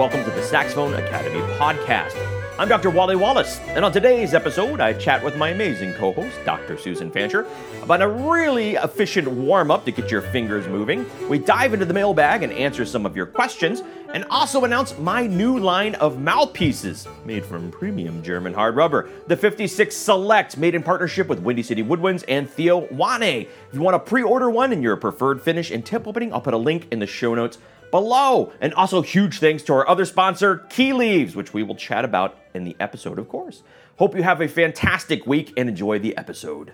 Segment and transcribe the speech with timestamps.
[0.00, 2.16] welcome to the Saxophone Academy podcast.
[2.58, 2.88] I'm Dr.
[2.88, 6.78] Wally Wallace, and on today's episode, I chat with my amazing co host, Dr.
[6.78, 7.46] Susan Fancher,
[7.82, 11.04] about a really efficient warm up to get your fingers moving.
[11.28, 13.82] We dive into the mailbag and answer some of your questions,
[14.14, 19.10] and also announce my new line of mouthpieces made from premium German hard rubber.
[19.26, 23.22] The 56 Select, made in partnership with Windy City Woodwinds and Theo Wanne.
[23.22, 26.40] If you want to pre order one in your preferred finish and tip opening, I'll
[26.40, 27.58] put a link in the show notes
[27.90, 28.52] below.
[28.60, 32.36] And also, huge thanks to our other sponsor, Key Leaves, which we will chat about
[32.54, 33.62] in the episode, of course.
[33.98, 36.72] Hope you have a fantastic week and enjoy the episode.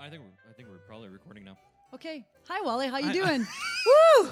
[0.00, 1.56] I think we're I think we're probably recording now.
[1.94, 2.24] Okay.
[2.48, 2.88] Hi, Wally.
[2.88, 3.46] How you Hi- doing?
[4.22, 4.30] Woo!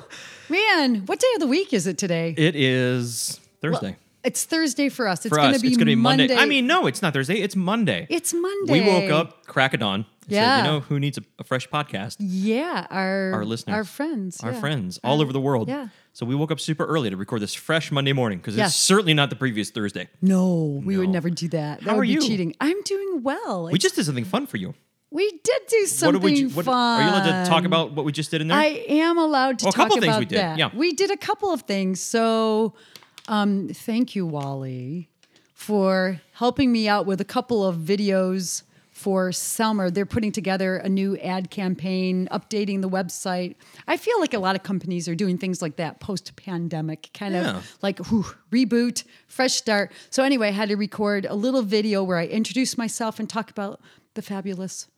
[0.48, 2.34] Man, what day of the week is it today?
[2.36, 3.96] It is Thursday.
[4.24, 5.24] It's Thursday for us.
[5.24, 6.26] It's For going us, to be it's gonna be Monday.
[6.28, 6.42] Monday.
[6.42, 7.36] I mean, no, it's not Thursday.
[7.40, 8.06] It's Monday.
[8.10, 8.72] it's Monday.
[8.72, 10.04] we woke up, crack of dawn.
[10.26, 10.58] And said, Yeah.
[10.58, 12.16] you know who needs a, a fresh podcast?
[12.18, 14.60] Yeah, our Our listeners, our friends, our yeah.
[14.60, 15.68] friends all over the world.
[15.68, 15.88] yeah.
[16.12, 18.70] So we woke up super early to record this fresh Monday morning because Yes.
[18.70, 20.08] it's certainly not the previous Thursday.
[20.22, 21.80] No, we would never do that.
[21.80, 22.20] That How would are be you?
[22.22, 22.54] cheating.
[22.60, 23.68] I'm doing well.
[23.70, 24.74] We just did something fun for you.
[25.10, 26.52] we did do something what did we?
[26.54, 27.00] What, fun.
[27.00, 28.58] Are you allowed to talk about what we just did in there?
[28.58, 29.78] I am allowed to talk about.
[29.78, 30.58] Well, a talk couple things about we did, that.
[30.58, 30.70] yeah.
[30.74, 32.00] We did a couple of things.
[32.00, 32.74] So,
[33.28, 35.08] um, thank you, Wally,
[35.54, 38.62] for helping me out with a couple of videos
[38.96, 39.92] for Selmer.
[39.92, 43.56] They're putting together a new ad campaign, updating the website.
[43.86, 47.34] I feel like a lot of companies are doing things like that post pandemic, kind
[47.34, 47.58] Yeah.
[47.58, 49.92] of like whew, reboot, fresh start.
[50.08, 53.50] So, anyway, I had to record a little video where I introduce myself and talk
[53.50, 53.82] about
[54.14, 54.88] the fabulous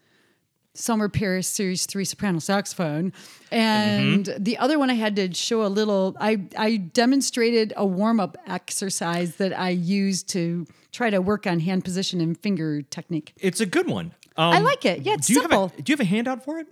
[0.75, 3.13] Selmer Paris Series 3 soprano saxophone.
[3.51, 4.43] And Mm-hmm.
[4.43, 8.37] the other one I had to show a little, I, I demonstrated a warm up
[8.47, 13.33] exercise that I used to try to work on hand position and finger technique.
[13.41, 14.13] it's a good one.
[14.37, 15.01] Um, I like it.
[15.03, 15.69] Yeah, it's do you simple.
[15.69, 16.69] Have a, do you have a handout for it?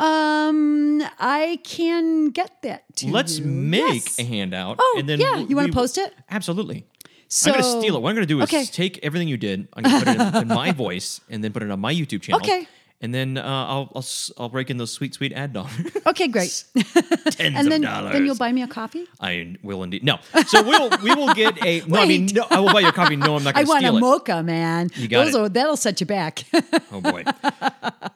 [0.00, 3.44] Um, I can get that to Let's you.
[3.44, 4.18] make Yes.
[4.18, 4.76] a handout.
[4.80, 5.36] Oh, and then yeah.
[5.38, 6.14] You wanna post it?
[6.30, 6.86] Absolutely.
[7.28, 8.02] So, I'm gonna steal it.
[8.02, 8.64] What I'm gonna do is Okay.
[8.64, 9.68] take everything you did.
[9.74, 12.22] I'm gonna put it in, in my voice and then put it on my YouTube
[12.22, 12.40] channel.
[12.40, 12.66] Okay.
[13.00, 14.04] And then uh, I'll, I'll
[14.38, 15.72] I'll break in those sweet sweet ad dollars.
[16.06, 16.64] Okay, great.
[16.74, 18.12] Tens and then, of dollars.
[18.12, 19.06] then you'll buy me a coffee?
[19.20, 20.04] I will indeed.
[20.04, 20.18] No.
[20.46, 21.80] So we'll we will get a.
[21.86, 22.46] No, I mean no.
[22.50, 23.16] I will buy your coffee.
[23.16, 24.00] No, I'm not I gonna want a it.
[24.00, 24.90] mocha, man.
[24.94, 25.40] You got Those it.
[25.40, 26.44] Are, that'll set you back.
[26.92, 27.24] Oh boy.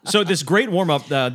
[0.05, 1.31] so this great warm up, uh,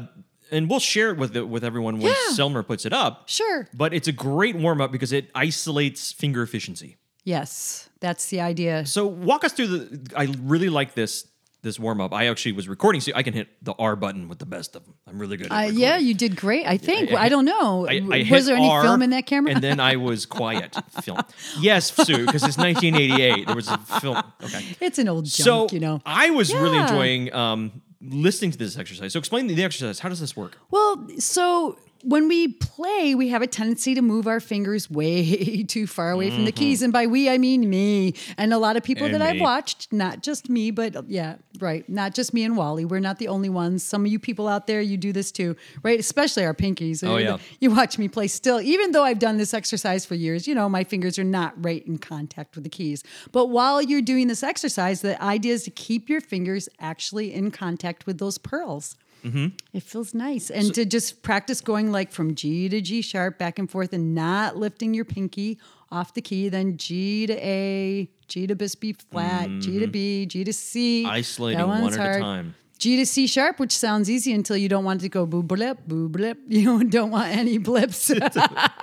[0.51, 2.35] and we'll share it with the, with everyone when Yeah.
[2.35, 3.27] Selmer puts it up.
[3.27, 3.67] sure.
[3.73, 6.95] But it's a great warm up because it isolates finger efficiency.
[7.25, 8.85] Yes, that's the idea.
[8.85, 10.11] So walk us through the.
[10.15, 11.25] I really like this
[11.63, 12.13] this warm up.
[12.13, 14.83] I actually was recording, so I can hit the R button with the best of
[14.85, 14.93] them.
[15.07, 15.47] I'm really good.
[15.51, 16.67] At Uh, yeah, you did great.
[16.67, 17.11] I think.
[17.11, 17.87] I- I, don't know.
[17.89, 19.53] I, I was there any R, film in that camera?
[19.53, 20.75] And then I was quiet.
[21.01, 21.19] film.
[21.59, 23.47] Yes, Sue, because it's 1988.
[23.47, 24.21] There was a film.
[24.43, 24.75] Okay.
[24.81, 26.01] it's an old So junk, you know.
[26.05, 29.13] I was really enjoying um, listening to this exercise.
[29.13, 29.99] So explain the, the exercise.
[29.99, 30.57] How does this work?
[30.69, 35.87] Well, so when we play, we have a tendency to move our fingers way too
[35.87, 36.81] far away from the keys.
[36.81, 38.13] And by we, I mean me.
[38.37, 39.15] And a lot of people Mm-hmm.
[39.15, 41.87] And that I've watched, not just me, but yeah, right.
[41.89, 42.85] Not just me and Wally.
[42.85, 43.83] We're not the only ones.
[43.83, 45.99] Some of you people out there, you do this too, right?
[45.99, 47.05] Especially our pinkies.
[47.05, 47.37] Oh, yeah.
[47.59, 50.67] You watch me play still, even though I've done this exercise for years, you know,
[50.67, 53.03] my fingers are not right in contact with the keys.
[53.31, 57.51] But while you're doing this exercise, the idea is to keep your fingers actually in
[57.51, 58.95] contact with those pearls.
[59.23, 59.47] Mm-hmm.
[59.71, 60.49] It feels nice.
[60.49, 64.13] And to just practice going like from G to G sharp back and forth and
[64.13, 65.59] not lifting your pinky
[65.91, 69.91] off the key, then G to A, G to bis B flat, G to mm-hmm.
[69.91, 71.05] B, G to C.
[71.05, 72.55] Isolating one one's at a time.
[72.83, 75.41] G to C sharp, which sounds easy until you don't want it to go boo
[75.41, 76.37] blip, boo blip.
[76.49, 78.11] You don't want any blips.
[78.11, 78.33] Up,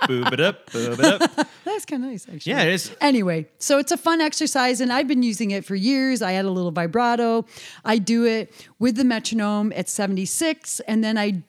[0.07, 0.65] boob it up.
[0.71, 2.51] That's kind of nice, actually.
[2.51, 2.95] Yeah, it is.
[2.99, 6.23] Anyway, so it's a fun exercise, and I've been using it for years.
[6.23, 7.45] I add a little vibrato.
[7.85, 11.43] I do it with the metronome at 76, and then I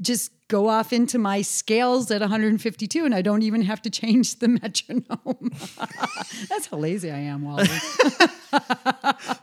[0.00, 4.38] just go off into my scales at 152, and I don't even have to change
[4.38, 5.50] the metronome.
[6.48, 7.66] That's how lazy I am, Wally.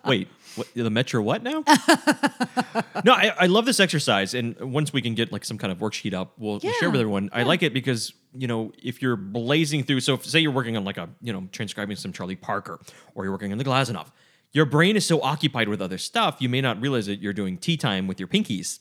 [0.05, 1.63] Wait, what, the Metro what now?
[3.03, 5.79] no, I, I love this exercise, and once we can get like some kind of
[5.79, 7.29] worksheet up, we'll, we'll share with everyone.
[7.33, 10.77] I like it because you know if you're blazing through, so if, say you're working
[10.77, 12.79] on like a you know transcribing some Charlie Parker,
[13.13, 14.07] or you're working on the Glazunov,
[14.51, 17.57] your brain is so occupied with other stuff, you may not realize that you're doing
[17.57, 18.79] tea time with your pinkies.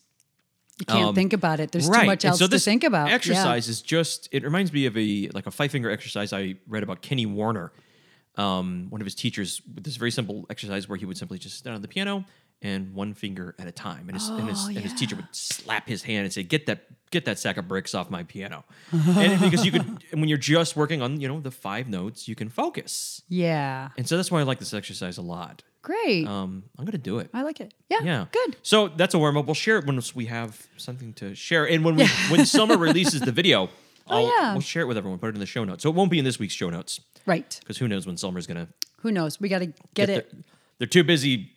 [0.79, 1.71] You can't Um, think about it.
[1.71, 2.01] There's right.
[2.01, 3.09] too much else so to think about.
[3.09, 3.15] Yeah.
[3.15, 6.83] Exercise is just it reminds me of a like a five finger exercise I read
[6.83, 7.73] about Kenny Werner.
[8.37, 11.57] Um, one of his teachers with this very simple exercise where he would simply just
[11.59, 12.25] sit down on the piano
[12.63, 15.29] and one finger at a time, and his and, his, Oh, and his teacher would
[15.33, 18.65] slap his hand and say, "Get that get that sack of bricks off my piano."
[18.93, 22.27] and because you could, and when you're just working on you know the five notes,
[22.27, 23.23] you can focus.
[23.29, 23.91] Yeah.
[23.97, 25.63] And so that's why I like this exercise a lot.
[25.83, 26.27] Great.
[26.27, 27.29] Um, I'm gonna do it.
[27.35, 27.75] I like it.
[27.91, 27.99] Yeah.
[28.03, 28.27] Yeah.
[28.33, 28.57] Good.
[28.63, 29.45] So that's a warm up.
[29.45, 31.69] We'll share it once we have something to share.
[31.69, 33.69] And when we when Selmer releases the video,
[34.09, 34.53] Oh, I'll, yeah.
[34.53, 35.19] we'll share it with everyone.
[35.19, 35.83] Put it in the show notes.
[35.83, 37.57] So it won't be in this week's show notes Right.
[37.61, 38.69] because who knows when Selmer's gonna
[38.99, 39.41] Who knows?
[39.41, 40.31] We got to get, it.
[40.31, 40.41] their-
[40.79, 41.51] they're too busy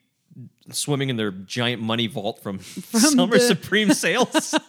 [0.72, 4.54] swimming in their giant money vault from, from Selmer the- Supreme sales.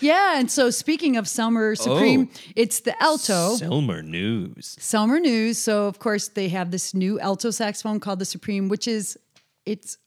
[0.00, 0.38] Yeah.
[0.38, 1.74] And so speaking of Selmer oh.
[1.74, 2.38] Supreme, Oh.
[2.54, 3.56] it's the alto.
[3.56, 4.76] Selmer news.
[4.78, 5.58] Selmer news.
[5.58, 9.18] So of course they have this new alto saxophone called the Supreme, which is
[9.64, 9.98] it's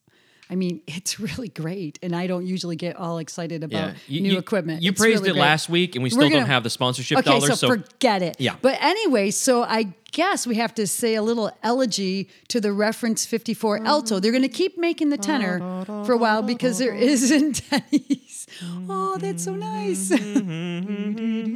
[0.49, 1.99] I mean, it's really great.
[2.01, 4.81] And I don't usually get all excited about You- new you- equipment.
[4.81, 5.41] You It's praised really it great.
[5.41, 7.59] last week, and we still gonna- don't have the sponsorship Okay, dollars.
[7.59, 8.35] so, forget it.
[8.39, 8.55] Yeah.
[8.61, 13.25] But anyway, so I guess we have to say a little elegy to the reference
[13.25, 13.88] 54 mm.
[13.88, 14.19] alto.
[14.19, 15.59] They're going to keep making the tenor
[16.06, 18.00] for a while because there isn't any.
[18.00, 18.89] Mm-hmm.
[18.89, 20.09] Oh, that's so nice.
[20.09, 21.50] Mm-hmm.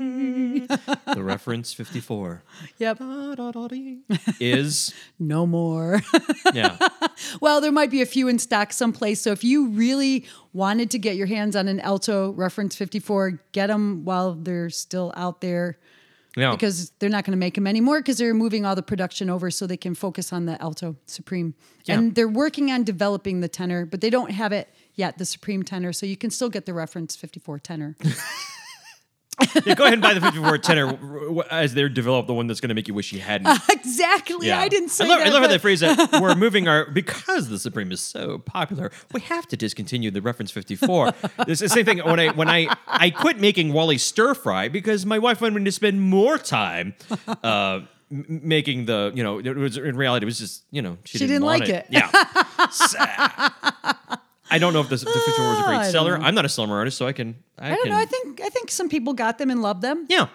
[1.13, 2.44] the reference 54
[2.77, 2.97] yep.
[4.39, 6.01] is No more.
[6.53, 6.77] yeah.
[7.41, 9.21] Well, there might be a few in stock someplace.
[9.21, 13.67] So if you really wanted to get your hands on an Alto Reference 54, get
[13.67, 15.77] them while they're still out there
[16.35, 16.51] Yeah.
[16.51, 19.51] because they're not going to make them anymore because they're moving all the production over
[19.51, 21.53] so they can focus on the Alto Supreme.
[21.85, 21.97] Yeah.
[21.97, 25.63] And they're working on developing the tenor, but they don't have it yet, the Supreme
[25.63, 25.94] tenor.
[25.94, 27.95] So you can still get the Reference 54 tenor.
[29.65, 32.69] Yeah, go ahead and buy the 54 tenor as they're develop the one that's going
[32.69, 33.59] to make you wish you hadn't.
[33.71, 34.51] exactly.
[34.51, 35.27] I didn't say I love, that.
[35.27, 36.12] I love how they phrase that.
[36.21, 38.91] We're moving our because the Supreme is so popular.
[39.12, 41.13] We have to discontinue the reference 54.
[41.47, 45.06] it's the same thing when I when I I quit making Wally stir fry because
[45.06, 46.95] my wife wanted me to spend more time.
[47.44, 47.81] Uh,
[48.12, 51.18] m- Making the, you know, it was in reality, it was just, you know, she,
[51.18, 51.88] She didn't, didn't want like it.
[51.89, 52.09] Yeah.
[54.53, 56.17] I don't know if the, the 54 was a great seller.
[56.17, 56.25] know.
[56.25, 57.35] I'm not a Selmer artist, so I can.
[57.57, 57.97] I, I don't can, know.
[57.97, 60.05] I think I think some people got them and loved them.
[60.09, 60.27] Yeah.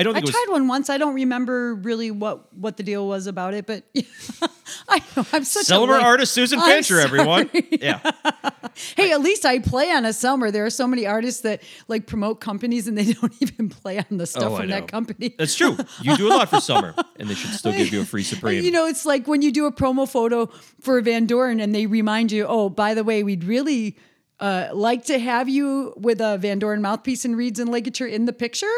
[0.00, 0.30] I don't I was.
[0.30, 0.88] tried one once.
[0.90, 3.84] I don't remember really what what the deal was about it, but
[4.88, 7.50] I know I'm such a Selmer lame- artist Susan I'm Fancher, everyone.
[7.70, 8.00] Yeah.
[8.96, 10.50] Hey, at least I play on a Selmer.
[10.50, 14.16] There are so many artists that like promote companies and they don't even play on
[14.16, 15.34] the stuff Oh, from that company.
[15.36, 15.76] That's true.
[16.02, 18.64] You do a lot for Selmer, and they should still give you a free Supreme.
[18.64, 20.46] You know, it's like when you do a promo photo
[20.80, 23.96] for Van Doren and they remind you, oh, by the way, we'd really
[24.40, 28.24] uh, like to have you with a Van Doren mouthpiece and reeds and ligature in
[28.24, 28.70] the picture.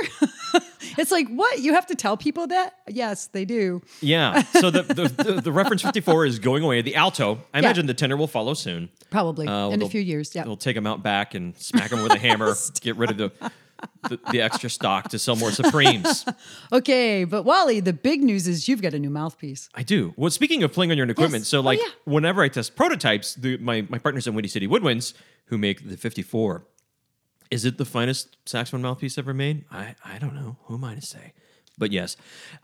[0.99, 1.61] it's like, what?
[1.61, 2.75] You have to tell people that?
[2.88, 3.81] Yes, they do.
[4.00, 4.43] yeah.
[4.43, 6.82] So the, the, the, the reference 54 is going away.
[6.82, 7.67] The alto, I Yeah.
[7.67, 8.88] imagine the tenor will follow soon.
[9.11, 10.35] Probably Uh, in a few years.
[10.35, 10.44] Yeah.
[10.44, 13.17] They'll take them out back and smack them with a hammer, to get rid of
[13.19, 13.31] the,
[14.08, 16.25] the, the extra stock to sell more Supremes.
[16.73, 19.69] Okay, but Wally, the big news is you've got a new mouthpiece.
[19.75, 20.15] I do.
[20.17, 21.49] Well, speaking of playing on your own equipment, Yes.
[21.49, 21.87] so Oh, like yeah.
[22.05, 25.12] whenever I test prototypes, the, my, my partners at Windy City Woodwinds,
[25.52, 26.64] who make the 54,
[27.50, 29.66] is it the finest saxophone mouthpiece ever made?
[29.70, 30.56] I, I don't know.
[30.64, 31.34] Who am I to say?
[31.76, 32.16] But yes.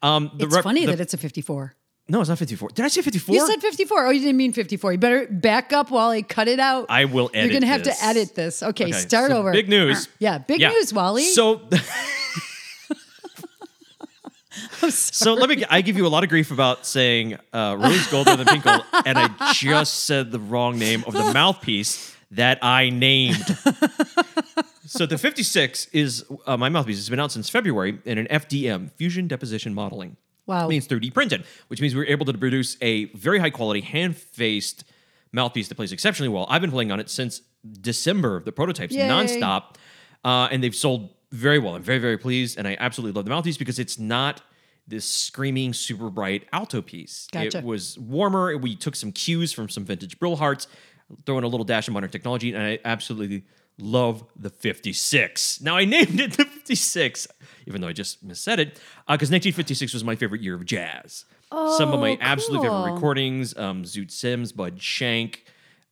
[0.03, 1.75] Um, the It's rep- funny the- that it's a 54.
[2.09, 2.71] No, it's not 54.
[2.71, 3.35] Did I say 54?
[3.35, 4.07] You said 54.
[4.07, 4.93] Oh, you didn't mean 54.
[4.93, 6.23] You better back up, Wally.
[6.23, 6.87] Cut it out.
[6.89, 7.99] I will edit You're going to have this.
[7.99, 8.63] to edit this.
[8.63, 9.53] Okay, Okay, start so over.
[9.53, 10.09] Big news.
[10.19, 11.25] Yeah, big news, Wally.
[11.25, 11.61] So,
[14.89, 15.63] so let me.
[15.69, 18.85] I give you a lot of grief about saying uh, rose gold than pink gold,
[19.05, 23.37] and I just said the wrong name of the mouthpiece that I named.
[24.87, 26.99] so the 56 is uh, my mouthpiece.
[26.99, 30.17] It's been out since February in an FDM fusion deposition modeling.
[30.47, 30.67] Wow.
[30.67, 33.83] It means 3D printed, which means we were able to produce a very high quality
[33.83, 34.85] hand faced
[35.33, 36.47] mouthpiece that plays exceptionally well.
[36.49, 37.43] I've been playing on it since
[37.81, 39.09] December, the prototypes Yay.
[39.09, 39.75] nonstop,
[40.25, 41.75] uh, and they've sold very well.
[41.75, 44.41] I'm very, very pleased, and I absolutely love the mouthpiece because it's not
[44.87, 47.29] this screaming, super bright alto piece.
[47.31, 47.59] Gotcha.
[47.59, 48.57] It was warmer.
[48.57, 50.67] We took some cues from some vintage Brilharts,
[51.27, 53.45] throw in a little dash of modern technology, and I absolutely
[53.79, 55.61] love the 56.
[55.61, 57.29] Now, I named it the 56,
[57.67, 58.69] even though I just missaid it,
[59.07, 61.25] because 1956 was my favorite year of jazz.
[61.51, 65.45] Some of my Oh, absolute favorite recordings, um, Zoot Sims, Bud Shank,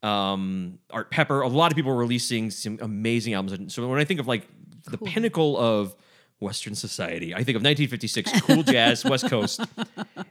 [0.03, 1.41] um, Art Pepper.
[1.41, 3.73] A lot of people releasing some amazing albums.
[3.75, 4.47] So when I think of like
[4.85, 5.97] the pinnacle of
[6.39, 9.61] Western society, I think of 1956, cool jazz, West Coast.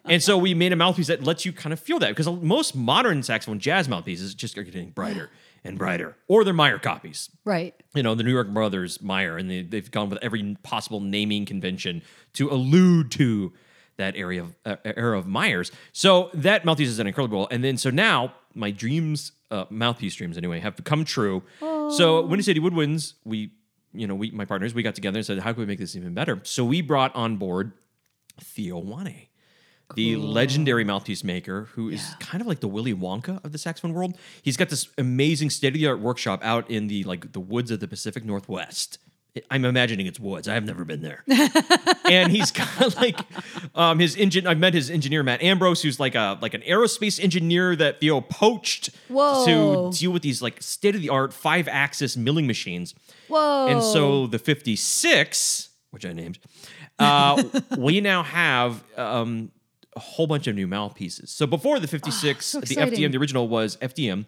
[0.06, 2.76] And so we made a mouthpiece that lets you kind of feel that because most
[2.76, 5.32] modern saxophone jazz mouthpieces just are getting brighter
[5.64, 7.74] and brighter, or they're Meyer copies right.
[7.96, 11.46] you know, the New York Brothers, Meyer, and they, they've gone with every possible naming
[11.46, 13.52] convention to allude to
[13.98, 15.72] that area of uh, era of Meyers.
[15.92, 17.48] So that mouthpiece is an incredible.
[17.50, 21.44] And then so now my dreams, uh, mouthpiece dreams anyway, have come true.
[21.62, 23.52] So Windy City Woodwinds, we,
[23.98, 25.96] you know, we my partners, we got together and said, how can we make this
[25.96, 26.40] even better?
[26.44, 27.72] So we brought on board
[28.40, 29.28] Theo Wanne.
[29.94, 33.94] The legendary mouthpiece maker, who is kind of like the Willy Wonka of the saxophone
[33.94, 34.18] world.
[34.42, 38.26] He's got this amazing state-of-the-art workshop out in the like the woods of the Pacific
[38.26, 38.98] Northwest.
[39.52, 40.48] I'm imagining it's woods.
[40.48, 41.24] I've never been there.
[42.10, 43.20] and he's got like
[43.74, 44.48] um, his engine.
[44.48, 48.22] I've met his engineer Matt Ambrose, who's like a like an aerospace engineer that Theo
[48.22, 49.46] poached Whoa.
[49.92, 52.96] to deal with these like state of the art five axis milling machines.
[53.28, 53.68] Whoa.
[53.68, 56.40] And so the 56, which I named,
[57.00, 57.44] uh,
[57.78, 59.52] we now have um,
[59.96, 61.32] a whole bunch of new mouthpieces.
[61.32, 62.76] So before the 56, so the.
[62.76, 64.26] FDM, the original was FDM.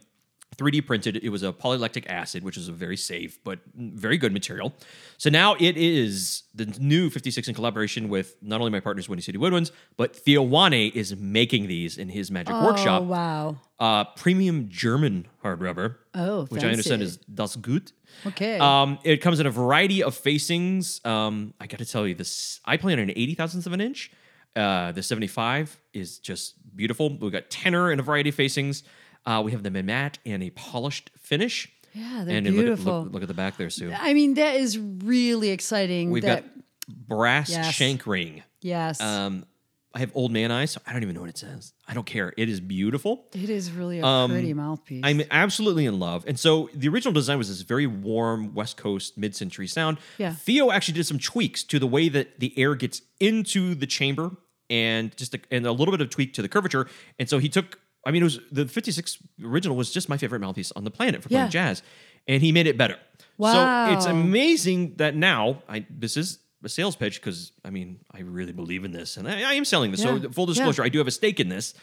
[0.58, 1.18] 3D printed.
[1.18, 4.74] It was a polylactic acid, which is a very safe but very good material.
[5.18, 9.22] So now it is the new 56 in collaboration with not only my partners Windy
[9.22, 13.04] City Woodwinds, but Theo Wanne is making these in his magic Oh workshop.
[13.04, 13.58] wow.
[13.80, 16.00] Uh, premium German hard rubber.
[16.16, 17.92] Oh, which I understand is das gut.
[18.26, 18.58] Okay.
[18.58, 21.00] Um, it comes in a variety of facings.
[21.06, 23.82] Um, I got to tell you, this I play on an eighty thousandths of an
[23.82, 24.12] inch.
[24.56, 27.16] Uh, the seventy five is just beautiful.
[27.16, 28.82] We've got tenor in a variety of facings.
[29.28, 31.70] Uh, we have the mid matte and a polished finish.
[31.94, 33.04] Yeah, they're and then look at- beautiful.
[33.04, 33.92] Look, look at the back there, Sue.
[33.96, 36.10] I mean, that is really exciting.
[36.12, 37.74] We've that got brass Yes.
[37.74, 38.44] shank ring.
[38.62, 39.46] yes, Um,
[39.94, 41.74] I have old man eyes, so I don't even know what it says.
[41.88, 42.32] I don't care.
[42.38, 43.26] It is beautiful.
[43.34, 45.02] it is really a um, pretty mouthpiece.
[45.04, 46.24] I'm absolutely in love.
[46.28, 49.98] And so the original design was this very warm West Coast mid century sound.
[50.20, 50.34] Yeah.
[50.34, 54.36] Theo actually did some tweaks to the way that the air gets into the chamber
[54.70, 56.88] and just a, and a little bit of tweak to the curvature.
[57.18, 60.40] And so he took, I mean, it was the 56 original was just my favorite
[60.40, 61.50] mouthpiece on the planet for playing Yeah.
[61.50, 61.84] jazz.
[62.28, 62.98] And he made it better.
[63.38, 63.54] Wow.
[63.54, 68.20] So it's amazing that now I this is a sales pitch because I mean I
[68.22, 70.04] really believe in this and I, I am selling this.
[70.04, 70.20] Yeah.
[70.22, 70.54] So full Yeah.
[70.54, 71.74] disclosure, I do have a stake in this.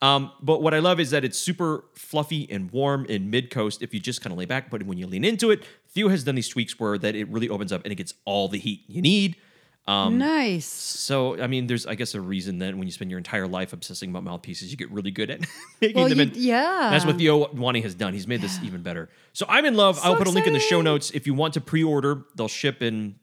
[0.00, 3.82] Um, but what I love is that it's super fluffy and warm in mid coast
[3.82, 4.70] if you just kind of lay back.
[4.70, 7.48] But when you lean into it, Theo has done these tweaks where that it really
[7.48, 9.36] opens up and it gets all the heat you need.
[9.88, 10.64] Um, nice.
[10.66, 13.72] So I mean, there's I guess a reason that when you spend your entire life
[13.72, 15.40] obsessing about mouthpieces, you get really good at
[15.80, 16.18] making Well, them.
[16.18, 16.88] you- in- yeah.
[16.90, 18.12] that's what Theo Wanne has done.
[18.14, 19.08] He's made this even better.
[19.32, 19.98] So I'm in love.
[20.04, 22.22] I'll put a link in the show notes if you want to pre-order.
[22.36, 23.16] They'll ship in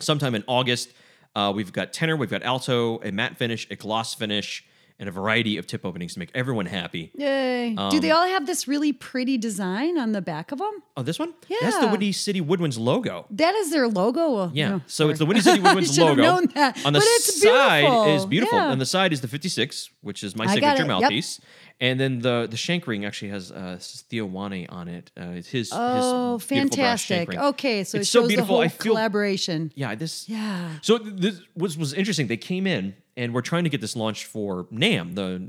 [0.00, 0.92] sometime in August.
[1.34, 4.62] Uh, we've got tenor, we've got alto, a matte finish, a gloss finish,
[5.02, 7.10] and a variety of tip openings to make everyone happy.
[7.16, 7.74] Yay.
[7.90, 10.80] Do they um, all have this really pretty design on the back of them?
[10.96, 11.34] Oh, this one?
[11.48, 11.56] Yeah.
[11.60, 11.88] That's the.
[11.88, 13.26] Windy City Woodwinds logo.
[13.30, 14.52] That is their logo.
[14.54, 14.68] Yeah.
[14.68, 15.28] no, so it's the sorry.
[15.28, 16.22] Windy City Woodwinds should have logo.
[16.22, 16.86] known that.
[16.86, 18.14] On the But it's side beautiful.
[18.14, 18.58] is beautiful.
[18.58, 18.68] Yeah.
[18.68, 21.00] On the side is the 56, which is my I signature it.
[21.00, 21.10] Yep.
[21.82, 23.76] And then the the shank ring actually has uh,
[24.08, 25.10] Theo Wanne on it.
[25.20, 27.54] Uh, it's his Oh, his beautiful brass shank fantastic.
[27.54, 28.46] Okay, so it's it so shows beautiful.
[28.46, 29.72] the whole I feel collaboration.
[29.74, 30.78] yeah, this Yeah.
[30.80, 32.28] So this was was interesting.
[32.28, 35.48] They came in and we're trying to get this launched for NAMM, the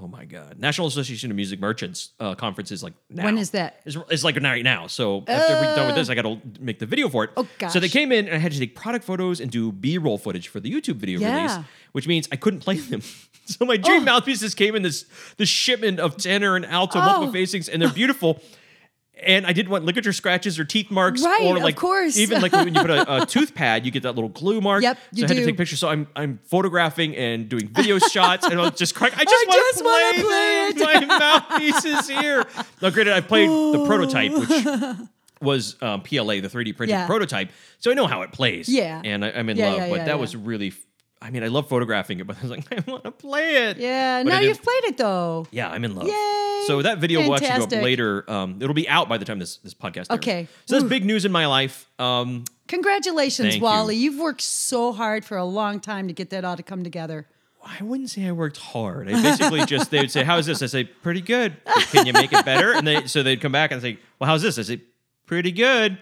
[0.00, 3.24] oh my god, National Association of Music Merchants uh, conference is like now.
[3.24, 3.80] When is that?
[3.84, 4.86] It's, it's like right now.
[4.86, 7.30] So after we're done with this, I got to make the video for it.
[7.36, 10.18] Oh, So they came in and I had to take product photos and do B-roll
[10.18, 11.36] footage for the YouTube video Yeah.
[11.36, 13.02] release, which means I couldn't play them.
[13.46, 14.04] so my dream Oh.
[14.04, 15.04] mouthpieces came in this
[15.36, 17.32] this shipment of tenor and alto multiple Oh.
[17.32, 18.40] facings, and they're beautiful.
[19.22, 22.16] And I didn't want ligature scratches or teeth marks, Right, or of like course.
[22.18, 24.82] even like when you put a, a tooth pad, you get that little glue mark.
[24.82, 25.80] Yep, so you I had to take pictures.
[25.80, 29.12] So I'm I'm photographing and doing video shots, and I'm just crying.
[29.16, 31.08] I just want to wanna play, this.
[31.08, 32.44] My mouthpiece is here.
[32.80, 35.08] Now, granted, I played the prototype, which
[35.40, 37.06] was um, PLA, the 3D printed Yeah.
[37.06, 38.68] prototype, so I know how it plays.
[38.68, 39.00] Yeah.
[39.04, 39.78] and I, I'm in Yeah, love.
[39.78, 40.72] yeah, but that was really.
[41.20, 43.76] I mean, I love photographing it, but I was like, I want to play it.
[43.78, 44.22] Yeah.
[44.22, 45.46] But now you've played it though.
[45.50, 46.06] yeah, I'm in love.
[46.06, 46.62] Yay!
[46.66, 47.78] So that video will actually go Fantastic.
[47.78, 48.30] up later.
[48.30, 49.96] Um, it'll be out by the time this this podcast.
[49.96, 50.10] airs.
[50.12, 50.48] Okay.
[50.66, 51.90] So that's big news in my life.
[51.98, 53.64] Um, Congratulations, Thank you.
[53.64, 53.96] Wally.
[53.96, 54.12] You.
[54.12, 57.26] have worked so hard for a long time to get that all to come together.
[57.64, 59.08] I wouldn't say I worked hard.
[59.10, 61.56] I basically just they would say, "How's this?" I say, "Pretty good."
[61.90, 62.72] Can you make it better?
[62.72, 64.82] And they so they'd come back and say, "Well, how's this?" I say,
[65.26, 65.98] "Pretty good."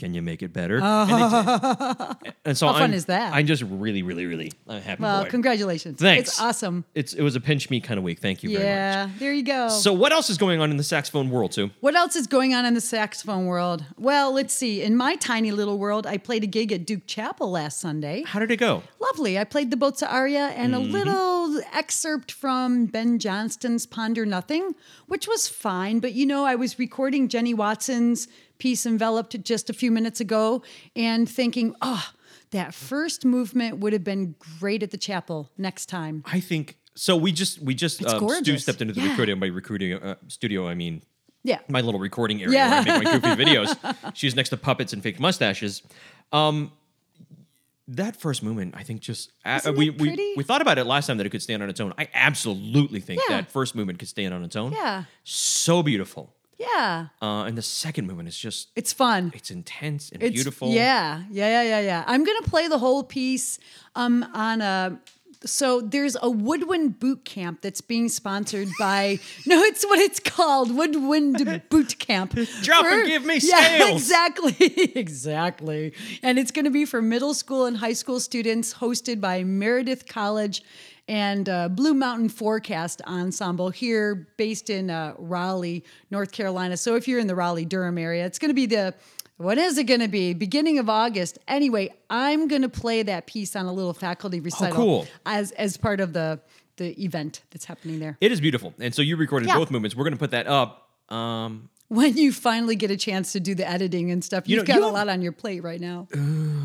[0.00, 0.80] Can you make it better?
[0.82, 2.16] And.
[2.46, 3.34] And so How fun I'm, is that?
[3.34, 5.30] I'm just really, really, really happy Well, boy.
[5.30, 6.00] congratulations.
[6.00, 6.30] Thanks.
[6.30, 6.84] It's awesome.
[6.94, 8.18] It's it was a pinch me kind of week.
[8.18, 8.66] Thank you very much.
[8.66, 9.68] Yeah, there you go.
[9.68, 11.70] So what else is going on in the saxophone world, too?
[11.80, 13.84] What else is going on in the saxophone world?
[13.98, 14.82] Well, let's see.
[14.82, 18.24] In my tiny little world, I played a gig at Duke Chapel last Sunday.
[18.26, 18.82] How did it go?
[18.98, 19.38] Lovely.
[19.38, 20.94] I played the Bozza aria and Mm-hmm.
[20.94, 24.74] a little excerpt from Ben Johnston's Ponder Nothing,
[25.08, 26.00] which was fine.
[26.00, 28.28] But you know, I was recording Jenny Watson's
[28.60, 30.62] piece enveloped just a few minutes ago
[30.94, 32.10] and thinking, oh,
[32.52, 36.22] that first movement would have been great at the chapel next time.
[36.26, 37.16] I think so.
[37.16, 39.10] We just we just um, Stu stepped into the Yeah.
[39.10, 40.68] recording by recruiting uh, studio.
[40.68, 41.02] I mean,
[41.42, 41.58] Yeah.
[41.68, 42.68] my little recording area Yeah.
[42.84, 44.14] where I make my goofy videos.
[44.14, 45.82] She's next to puppets and fake mustaches.
[46.32, 46.72] Um,
[47.88, 51.16] that first movement, I think, just uh, we, we we thought about it last time
[51.16, 51.92] that it could stand on its own.
[51.98, 53.36] I absolutely think Yeah.
[53.38, 54.72] that first movement could stand on its own.
[54.72, 55.04] Yeah.
[55.24, 56.32] so beautiful.
[56.60, 57.06] Yeah.
[57.22, 59.32] Uh, and the second movement is just It's fun.
[59.34, 60.68] it's intense and It's beautiful.
[60.70, 62.04] Yeah, yeah, yeah, yeah, yeah.
[62.06, 63.58] I'm gonna play the whole piece
[63.96, 65.00] um, on a.
[65.42, 69.18] So there's a woodwind boot camp that's being sponsored by.
[69.46, 72.34] no, it's what it's called, woodwind boot camp.
[72.62, 73.90] Drop and give me Yeah, scales.
[74.02, 74.56] exactly,
[74.96, 75.94] exactly.
[76.22, 80.06] And it's going to be for middle school and high school students, hosted by Meredith
[80.06, 80.62] College
[81.10, 86.76] and uh, Blue Mountain Forecast Ensemble here, based in uh, Raleigh, North Carolina.
[86.76, 88.94] So if you're in the Raleigh Durham area, it's going to be the
[89.36, 90.34] When is it going to be?
[90.34, 91.38] Beginning of August.
[91.48, 95.06] Anyway, I'm going to play that piece on a little faculty recital cool.
[95.26, 96.40] as as part of the
[96.76, 98.16] the event that's happening there.
[98.20, 98.72] It is beautiful.
[98.78, 99.56] And so you recorded Yeah.
[99.58, 99.96] both movements.
[99.96, 100.88] We're going to put that up.
[101.10, 104.68] Um, When you finally get a chance to do the editing and stuff, You you've
[104.68, 106.06] know, got you a have- lot on your plate right now.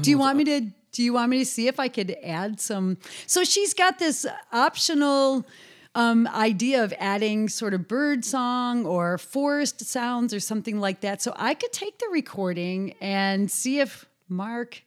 [0.01, 0.61] do you want me to?
[0.95, 2.97] Do you want me to see if I could add some?
[3.27, 5.45] So she's got this optional
[5.93, 11.21] um, idea of adding sort of bird song or forest sounds or something like that.
[11.21, 14.83] So I could take the recording and see if Mark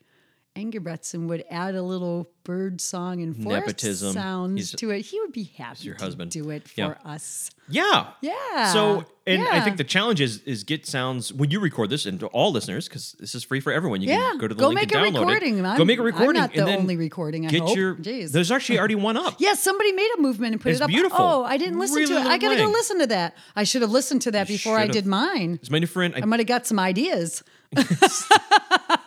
[0.58, 4.12] Engebretson would add a little bird song and forest Nepotism.
[4.12, 5.02] sounds He's- to it.
[5.02, 6.30] He would be happy your to husband.
[6.30, 6.94] do it for Yeah.
[7.04, 7.50] us.
[7.68, 8.06] yeah.
[8.22, 8.72] Yeah.
[8.72, 9.64] So, and I Yeah.
[9.64, 12.88] think the challenge is is get sounds when you record this, and to all listeners,
[12.88, 14.00] because this is free for everyone.
[14.00, 15.58] You Yeah, can go to the go link make and download recording.
[15.58, 15.64] it.
[15.64, 16.40] I'm- go make a I'm recording.
[16.40, 17.76] not the and then only recording, I get hope.
[17.76, 17.94] your.
[17.96, 18.32] Jeez.
[18.32, 19.34] There's actually already one up.
[19.38, 20.88] Yeah, somebody made a movement and put It's it up.
[20.88, 21.18] beautiful.
[21.20, 22.26] Oh, I didn't listen Really to it.
[22.26, 23.36] I gotta go listen to that.
[23.54, 24.94] I should have listened to that before I should've.
[24.94, 25.58] did mine.
[25.60, 26.14] It's my new friend.
[26.16, 27.42] I I might have got some ideas.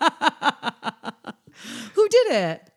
[2.12, 2.68] Did it?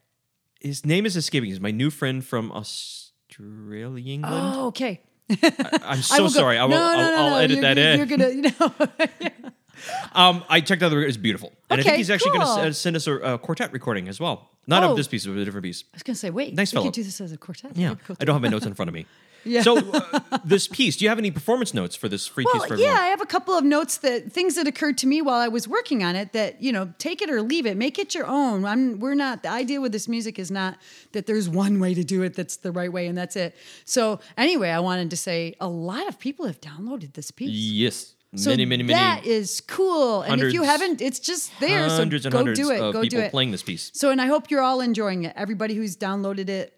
[0.61, 1.51] his name is escaping.
[1.51, 4.25] He's my new friend from Australia, England.
[4.57, 5.01] Oh, okay.
[5.29, 5.39] I'm
[5.85, 6.57] I so go- sorry.
[6.59, 7.99] I will, no, no, I'll, no, I'll edit you're, that you're, in.
[7.99, 9.51] You're gonna, you know.
[10.15, 12.41] Um, I checked out the it's beautiful, and I think he's actually cool.
[12.47, 14.49] going to send us a, a quartet recording as well.
[14.67, 14.93] Not Oh.
[14.93, 15.83] of this piece, but a different piece.
[15.93, 16.87] I was gonna say, wait, Nice fellow.
[16.87, 17.77] could do this as a quartet.
[17.77, 18.17] Yeah, Cool.
[18.21, 19.05] I don't have my notes in front of me.
[19.45, 19.63] Yeah.
[19.63, 22.69] So uh, this piece, do you have any performance notes for this free piece Well,
[22.69, 23.03] for yeah, everyone?
[23.03, 25.69] I have a couple of notes that things that occurred to me while I was
[25.69, 26.33] working on it.
[26.33, 28.65] That you know, take it or leave it, make it your own.
[28.65, 29.43] I'm, we're not.
[29.43, 30.79] The idea with this music is not
[31.13, 33.55] that there's one way to do it that's the right way and that's it.
[33.85, 37.51] So anyway, I wanted to say a lot of people have downloaded this piece.
[37.51, 38.95] Yes, So many, many, many.
[38.99, 40.23] That is cool.
[40.23, 41.89] And if you haven't, it's just there.
[41.89, 42.81] So hundreds and go hundreds do it.
[42.81, 43.31] of Go people do it.
[43.31, 43.91] playing this piece.
[43.95, 45.33] So, and I hope you're all enjoying it.
[45.37, 46.73] Everybody who's downloaded it.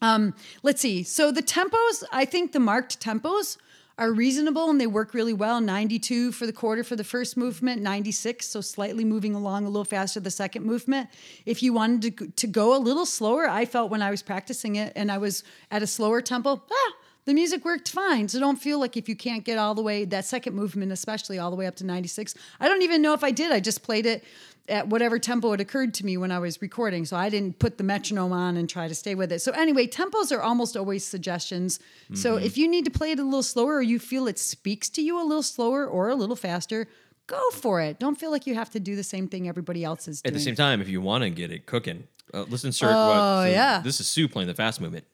[0.00, 1.02] Um, let's see.
[1.02, 3.56] So the tempos, I think the marked tempos
[3.96, 5.60] are reasonable and they work really well.
[5.60, 9.84] 92 for the quarter for the first movement, 96, so slightly moving along a little
[9.84, 11.08] faster the second movement.
[11.46, 14.22] If you wanted to, go- to go a little slower, I felt when I was
[14.22, 16.92] practicing it and I was at a slower tempo, ah,
[17.24, 18.28] the music worked fine.
[18.28, 21.38] So don't feel like if you can't get all the way, that second movement, especially
[21.38, 22.34] all the way up to 96.
[22.60, 23.52] I don't even know if I did.
[23.52, 24.24] I just played it
[24.68, 27.04] at whatever tempo it occurred to me when I was recording.
[27.04, 29.40] So I didn't put the metronome on and try to stay with it.
[29.40, 31.78] So anyway, tempos are almost always suggestions.
[32.14, 32.46] So Mm-hmm.
[32.46, 35.02] if you need to play it a little slower or you feel it speaks to
[35.02, 36.88] you a little slower or a little faster,
[37.26, 37.98] go for it.
[37.98, 40.32] Don't feel like you have to do the same thing everybody else is doing.
[40.32, 43.08] At the same time, if you want to get it cooking, uh, let's insert Oh,
[43.08, 43.44] what.
[43.48, 43.80] so yeah.
[43.84, 45.04] This is Sue playing the fast movement.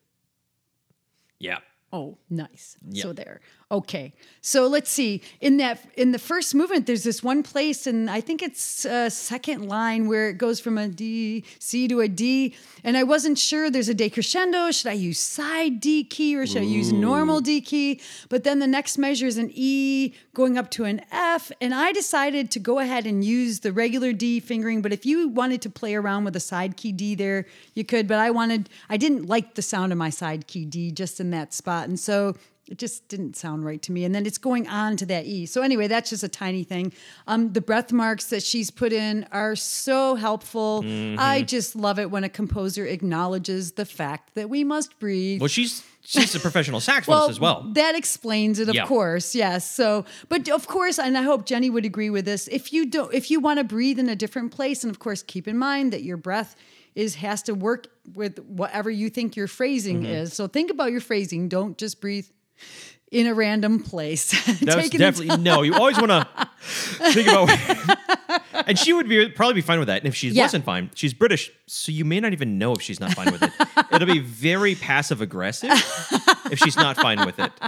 [1.40, 1.58] Yeah.
[1.92, 2.76] Oh, nice.
[2.88, 3.02] Yeah.
[3.02, 3.40] So there.
[3.72, 4.12] Okay.
[4.42, 5.22] So let's see.
[5.40, 9.10] In that in the first movement, there's this one place, and I think it's a
[9.10, 13.38] second line where it goes from a D C to a D, and I wasn't
[13.38, 13.70] sure.
[13.70, 14.76] There's a decrescendo.
[14.76, 18.00] Should I use side D key or should I use normal D key?
[18.28, 21.92] But then the next measure is an E going up to an F, and I
[21.92, 24.80] decided to go ahead and use the regular D fingering.
[24.80, 28.08] But if you wanted to play around with a side key D there, you could.
[28.08, 28.68] But I wanted.
[28.88, 32.00] I didn't like the sound of my side key D just in that spot, and
[32.00, 32.34] so
[32.70, 34.04] it just didn't sound right to me.
[34.04, 35.44] And then it's going on to that E.
[35.46, 36.92] So anyway, that's just a tiny thing.
[37.26, 40.82] Um, the breath marks that she's put in are so helpful.
[40.82, 41.18] Mm-hmm.
[41.18, 45.40] I just love it when a composer acknowledges the fact that we must breathe.
[45.40, 47.68] Well, she's she's a professional saxophonist as well.
[47.74, 48.86] That explains it, of Yeah.
[48.86, 49.34] course.
[49.34, 49.68] Yes.
[49.70, 52.48] So, but of course, and I hope Jenny would agree with this.
[52.48, 55.22] If you don't, if you want to breathe in a different place, and of course,
[55.22, 56.54] keep in mind that your breath
[56.94, 60.12] is has to work with whatever you think your phrasing Mm-hmm.
[60.22, 60.32] is.
[60.34, 61.48] So think about your phrasing.
[61.48, 62.26] Don't just breathe
[63.10, 64.30] in a random place.
[64.60, 65.62] That's definitely no.
[65.62, 66.48] You always want to
[67.12, 67.50] think about.
[68.68, 69.98] and she would be probably be fine with that.
[69.98, 70.42] And if she Yeah.
[70.44, 73.42] wasn't fine, she's British, so you may not even know if she's not fine with
[73.42, 73.50] it.
[73.92, 75.70] It'll be very passive aggressive
[76.50, 77.52] if she's not fine with it.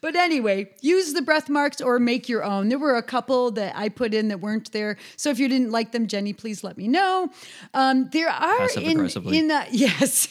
[0.00, 2.70] But anyway, use the breath marks or make your own.
[2.70, 4.96] There were a couple that I put in that weren't there.
[5.16, 7.28] So if you didn't like them, Jenny, please let me know.
[7.72, 10.26] Um, there are in in uh, yes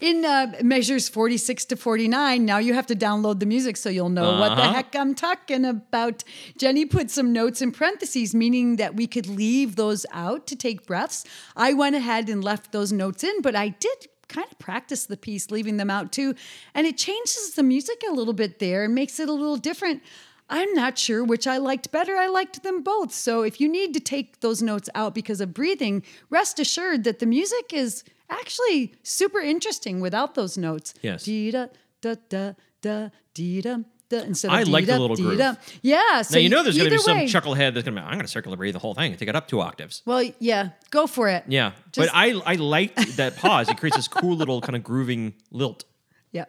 [0.00, 2.44] in uh, measures forty six to forty nine.
[2.44, 4.72] Now you have to download the music so you'll know what the Uh-huh.
[4.72, 6.24] heck I'm talking about.
[6.58, 10.86] Jenny put some notes in parentheses, meaning that we could leave those out to take
[10.86, 11.24] breaths.
[11.54, 15.16] I went ahead and left those notes in, but I did kind of practice the
[15.16, 16.34] piece leaving them out too.
[16.74, 20.02] And it changes the music a little bit there and makes it a little different.
[20.48, 22.14] I'm not sure which i liked better.
[22.16, 23.12] I liked them both.
[23.12, 27.20] So if you need to take those notes out because of breathing rest assured that
[27.20, 30.94] the music is actually super interesting without those notes.
[31.02, 31.24] Yes.
[31.24, 31.66] Dee-da,
[32.00, 35.38] da da da dee-da, da, instead of I like the little groove.
[35.82, 38.00] yeah so Now you know there's going to be some way- chucklehead that's going to
[38.00, 38.06] be.
[38.06, 40.02] I'm going to circular breathe the whole thing and take it up two octaves.
[40.06, 43.68] well yeah go for it Yeah, Just- but I I like that pause.
[43.68, 45.84] It creates this cool little kind of grooving lilt.
[46.32, 46.46] Yeah,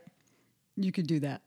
[0.77, 1.41] you could do that.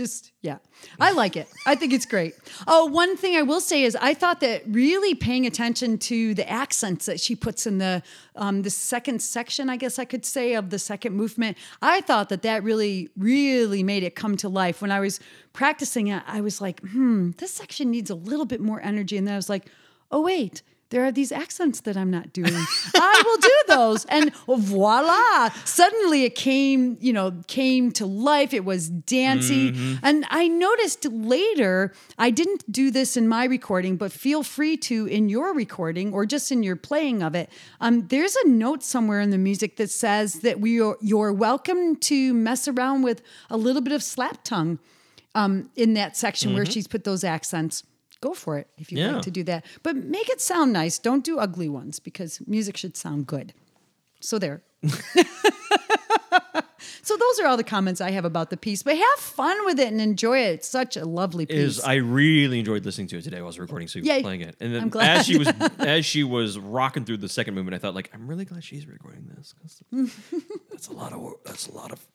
[0.00, 0.56] Just yeah.
[0.98, 1.46] I like it.
[1.66, 2.34] I think it's great.
[2.66, 6.48] Oh one thing i will say is i thought that really paying attention to the
[6.48, 8.02] accents that she puts in the
[8.34, 12.28] um, the second section i guess i could say of the second movement i thought
[12.30, 14.80] that that really really made it come to life.
[14.80, 15.20] When i was
[15.52, 19.16] practicing it i was like hmm this section needs a little bit more energy.
[19.18, 19.66] And then i was like
[20.10, 22.52] oh wait there are these accents that I'm not doing.
[22.94, 24.04] I will do those.
[24.06, 28.52] And voila, suddenly it came, you know, came to life.
[28.52, 29.72] It was dancey.
[30.02, 35.06] And I noticed later, I didn't do this in my recording, but feel free to
[35.06, 37.48] in your recording or just in your playing of it.
[37.80, 41.96] Um, there's a note somewhere in the music that says that we are, you're welcome
[41.96, 44.80] to mess around with a little bit of slap tongue
[45.36, 47.84] um, in that section where she's put those accents.
[48.20, 49.12] Go for it if you'd Yeah.
[49.14, 49.64] like to do that.
[49.82, 50.98] But make it sound nice.
[50.98, 53.54] Don't do ugly ones because music should sound good.
[54.20, 54.62] So there.
[57.02, 58.82] so those are all the comments I have about the piece.
[58.82, 60.50] But have fun with it and enjoy it.
[60.54, 61.78] It's such a lovely piece.
[61.78, 64.22] is I really enjoyed listening to it today while I was recording, so Yay.
[64.22, 64.56] playing it.
[64.60, 65.18] And then I'm glad.
[65.18, 68.26] as she was as she was rocking through the second movement, I thought like I'm
[68.28, 69.82] really glad she's recording this because
[70.70, 71.42] that's a lot of work.
[71.44, 72.06] That's a lot of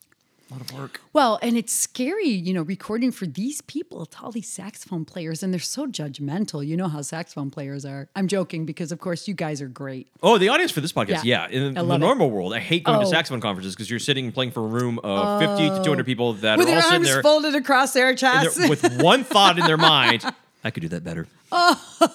[0.53, 1.01] lot of work.
[1.13, 4.03] Well, and it's scary, you know, recording for these people.
[4.03, 6.65] It's all these saxophone players, and they're so judgmental.
[6.65, 8.07] You know how saxophone players are.
[8.15, 10.07] I'm joking because, of course, you guys are great.
[10.21, 11.47] Oh, the audience for this podcast, Yeah.
[11.49, 11.57] yeah.
[11.67, 11.97] In the it.
[11.97, 13.09] normal world, I hate going to Oh.
[13.09, 16.57] saxophone conferences because you're sitting playing for a room of 50 to 200 people that
[16.57, 18.69] With are all sitting there folded across their and chest.
[18.69, 20.23] with one thought in their mind.
[20.63, 21.27] I could do that better.
[21.51, 21.81] Oh.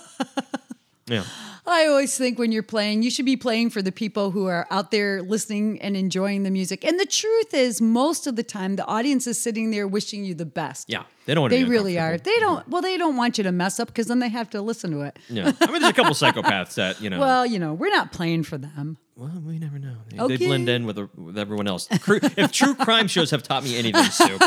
[1.10, 1.24] yeah.
[1.66, 4.66] I always think when you're playing, you should be playing for the people who are
[4.70, 6.84] out there listening and enjoying the music.
[6.84, 10.34] And the truth is, most of the time, the audience is sitting there wishing you
[10.34, 10.88] the best.
[10.88, 11.04] Yeah.
[11.26, 12.16] They don't want to They really are.
[12.16, 12.60] They don't.
[12.60, 12.70] Mm-hmm.
[12.70, 15.02] Well, they don't want you to mess up because then they have to listen to
[15.02, 15.18] it.
[15.28, 15.52] Yeah.
[15.60, 17.20] I mean, there's a couple psychopaths that, you know.
[17.20, 18.96] Well, you know, we're not playing for them.
[19.20, 19.96] Well, we never know.
[20.08, 20.36] They, Okay.
[20.38, 21.86] they blend in with, with everyone else.
[21.90, 24.38] If true crime shows have taught me anything, Sue,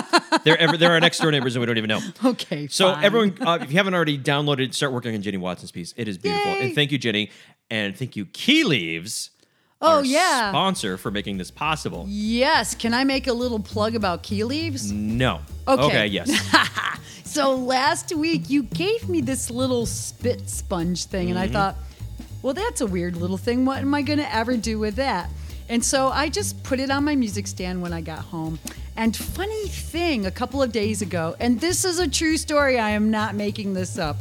[0.43, 1.99] they're ever, they're our next door neighbors and we don't even know.
[2.25, 2.65] Okay.
[2.67, 3.03] So fine.
[3.03, 5.93] everyone, uh, if you haven't already downloaded, start working on Jenny Watson's piece.
[5.95, 6.62] It is beautiful, Yay.
[6.65, 7.29] and thank you, Jenny,
[7.69, 9.29] and thank you, Key Leaves.
[9.79, 10.49] Oh, yeah.
[10.49, 12.05] sponsor for making this possible.
[12.07, 12.73] Yes.
[12.73, 14.91] Can I make a little plug about key leaves?
[14.91, 15.41] No.
[15.67, 16.07] Okay.
[16.07, 16.31] yes.
[17.25, 21.53] So last week you gave me this little spit sponge thing, and I Mm-hmm.
[21.53, 21.75] thought,
[22.43, 23.65] well, that's a weird little thing.
[23.65, 25.29] What am I going to ever do with that?
[25.69, 28.60] And so I just put it on my music stand when I got home.
[28.97, 32.91] And funny thing, a couple of days ago, and this is a true story, I
[32.91, 34.17] am not making this up.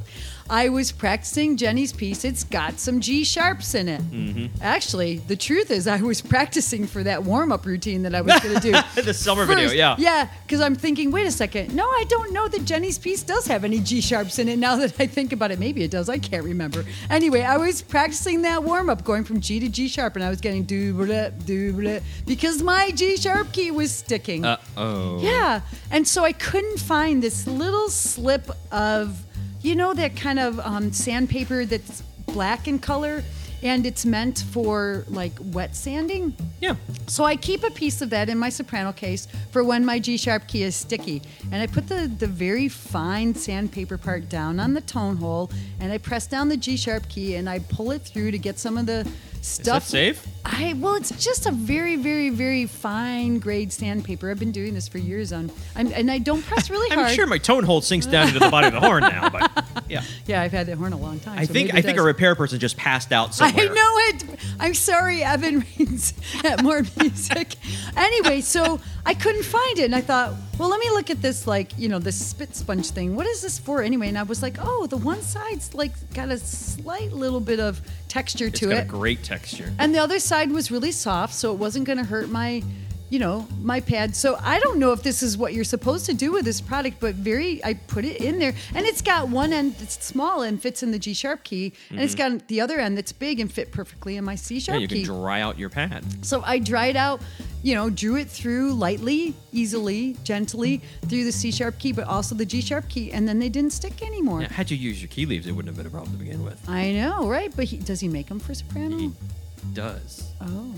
[0.50, 2.24] I was practicing Jenny's piece.
[2.24, 4.00] It's got some G sharps in it.
[4.02, 4.62] Mm-hmm.
[4.62, 8.38] Actually, the truth is, I was practicing for that warm up routine that I was
[8.40, 8.72] going to do.
[9.02, 9.96] the Selmer video, yeah.
[9.98, 11.74] Yeah, because I'm thinking, wait a second.
[11.74, 14.76] No, I don't know that Jenny's piece does have any G sharps in it now
[14.76, 15.58] that I think about it.
[15.58, 16.08] Maybe it does.
[16.08, 16.84] I can't remember.
[17.10, 20.28] Anyway, I was practicing that warm up going from G to G sharp and I
[20.28, 24.44] was getting do blah, because my G sharp key was sticking.
[24.44, 25.20] Uh oh.
[25.20, 25.60] Yeah.
[25.90, 29.24] And so I couldn't find this little slip of,
[29.62, 33.22] you know, that kind of um, sandpaper that's black in color
[33.62, 36.34] and it's meant for like wet sanding.
[36.60, 36.74] Yeah.
[37.06, 40.16] So I keep a piece of that in my soprano case for when my G
[40.16, 41.22] sharp key is sticky.
[41.52, 45.92] And I put the, the very fine sandpaper part down on the tone hole and
[45.92, 48.76] I press down the G sharp key and I pull it through to get some
[48.76, 49.08] of the
[49.42, 49.82] Is that stuff.
[49.84, 50.26] safe?
[50.44, 54.30] I well, it's just a very, very, very fine grade sandpaper.
[54.30, 57.08] I've been doing this for years on, I'm, and I don't press really hard.
[57.08, 59.64] I'm sure my tone hole sinks down into the body of the horn now, but
[59.88, 60.04] yeah.
[60.26, 61.40] yeah, I've had that horn a long time.
[61.40, 64.24] I so think I think a repair person just passed out I know it.
[64.60, 67.56] I'm sorry, Evan reads at more music.
[67.96, 71.46] anyway, so I couldn't find it, and I thought, well, let me look at this,
[71.46, 73.16] like you know, this spit sponge thing.
[73.16, 74.08] What is this for anyway?
[74.08, 77.80] And I was like, oh, the one side's like got a slight little bit of
[78.08, 79.72] texture It's to got it, a great texture.
[79.78, 82.62] and the other side was really soft, so it wasn't going to hurt my.
[83.12, 84.16] You know, my pad.
[84.16, 86.96] So I don't know if this is what you're supposed to do with this product,
[86.98, 90.58] but very, I put it in there and it's got one end that's small and
[90.58, 92.38] fits in the G sharp key, and it's mm-hmm.
[92.38, 94.88] got the other end that's big and fit perfectly in my C Yeah, sharp you
[94.88, 95.04] key.
[95.04, 96.24] can dry out your pad.
[96.24, 97.20] So I dried out,
[97.62, 102.34] you know, drew it through lightly, easily, gently through the C sharp key, but also
[102.34, 104.40] the G sharp key, and then they didn't stick anymore.
[104.40, 106.42] Yeah, had you used your key leaves, it wouldn't have been a problem to begin
[106.46, 106.66] with.
[106.66, 107.54] I know, right?
[107.54, 108.96] But he, does he make them for soprano?
[108.96, 109.12] He
[109.74, 110.30] does.
[110.40, 110.74] oh,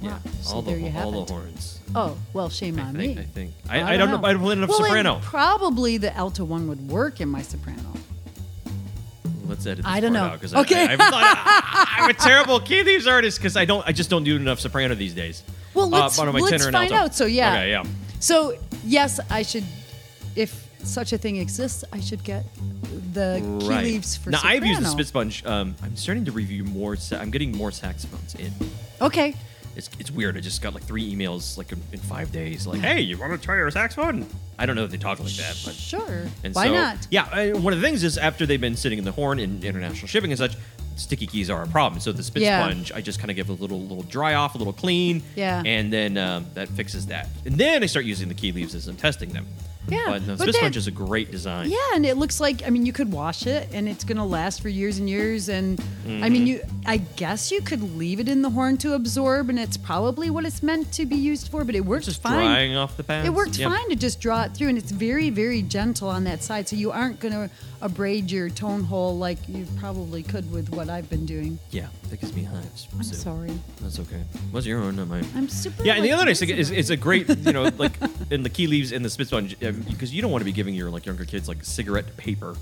[0.00, 0.18] Yeah, wow.
[0.42, 1.26] So all there the you have all it.
[1.26, 1.80] the horns.
[1.94, 3.16] Oh, well, shame I on think.
[3.16, 3.22] me.
[3.22, 3.52] I think.
[3.68, 4.20] I, I, don't know.
[4.26, 5.20] I don't play enough well, soprano.
[5.22, 7.82] Probably the alto one would work in my soprano.
[9.46, 9.84] Let's edit.
[9.86, 10.24] I don't know.
[10.24, 10.74] out, 'cause Okay.
[10.74, 13.86] I, I, haven't thought- I'm a terrible key leaves artist because I don't.
[13.86, 15.42] I just don't do enough soprano these days.
[15.72, 17.14] Well, Uh, let's, my let's find out.
[17.14, 17.52] So yeah.
[17.52, 17.70] Okay.
[17.70, 17.84] Yeah.
[18.18, 19.64] So yes, I should,
[20.34, 22.44] if such a thing exists, I should get
[23.16, 23.84] the key Right.
[23.84, 24.56] leaves for now soprano.
[24.56, 25.44] I've used the spit sponge.
[25.44, 26.94] Um, I'm starting to review more.
[26.96, 28.52] Sa- I'm getting more saxophones in.
[29.00, 29.34] Okay.
[29.74, 30.38] It's, it's weird.
[30.38, 32.66] I just got like three emails like in, in five days.
[32.66, 34.24] Like, hey, you want to try our saxophone?
[34.58, 36.26] I don't know if they talk like that, but Sure.
[36.44, 37.06] and Why so, not?
[37.10, 40.06] Yeah, one of the things is after they've been sitting in the horn in international
[40.08, 40.56] shipping and such,
[40.96, 42.00] sticky keys are a problem.
[42.00, 42.64] So the spit Yeah.
[42.64, 45.62] sponge, I just kind of give a little little dry off, a little clean, Yeah.
[45.66, 47.28] and then um, that fixes that.
[47.44, 49.46] And then I start using the key leaves as I'm testing them.
[49.88, 51.70] Yeah, but the but spit then- sponge is a great design.
[51.70, 54.62] Yeah, and it looks like I mean you could wash it and it's gonna last
[54.62, 55.48] for years and years.
[55.48, 56.46] And I mean mm-hmm.
[56.46, 60.30] you I guess you could leave it in the horn to absorb and it's probably
[60.30, 62.34] what it's meant to be used for, but it works just fine.
[62.34, 63.26] drying off the pads.
[63.26, 63.68] It worked Yeah.
[63.68, 66.76] fine to just draw it through, and it's very, very gentle on that side, so
[66.76, 67.50] you aren't going to
[67.82, 71.58] abrade your tone hole like you probably could with what I've been doing.
[71.70, 72.88] Yeah, that gives me hives.
[72.94, 73.52] I'm so sorry.
[73.82, 74.22] That's okay.
[74.52, 75.26] Was your own, not mine.
[75.34, 75.84] I'm super.
[75.84, 77.98] Yeah, and the other nice thing is it's a great, you know, like
[78.30, 80.52] in the key leaves and the spit sponge, uh, because you don't want to be
[80.52, 82.54] giving your like younger kids like cigarette paper,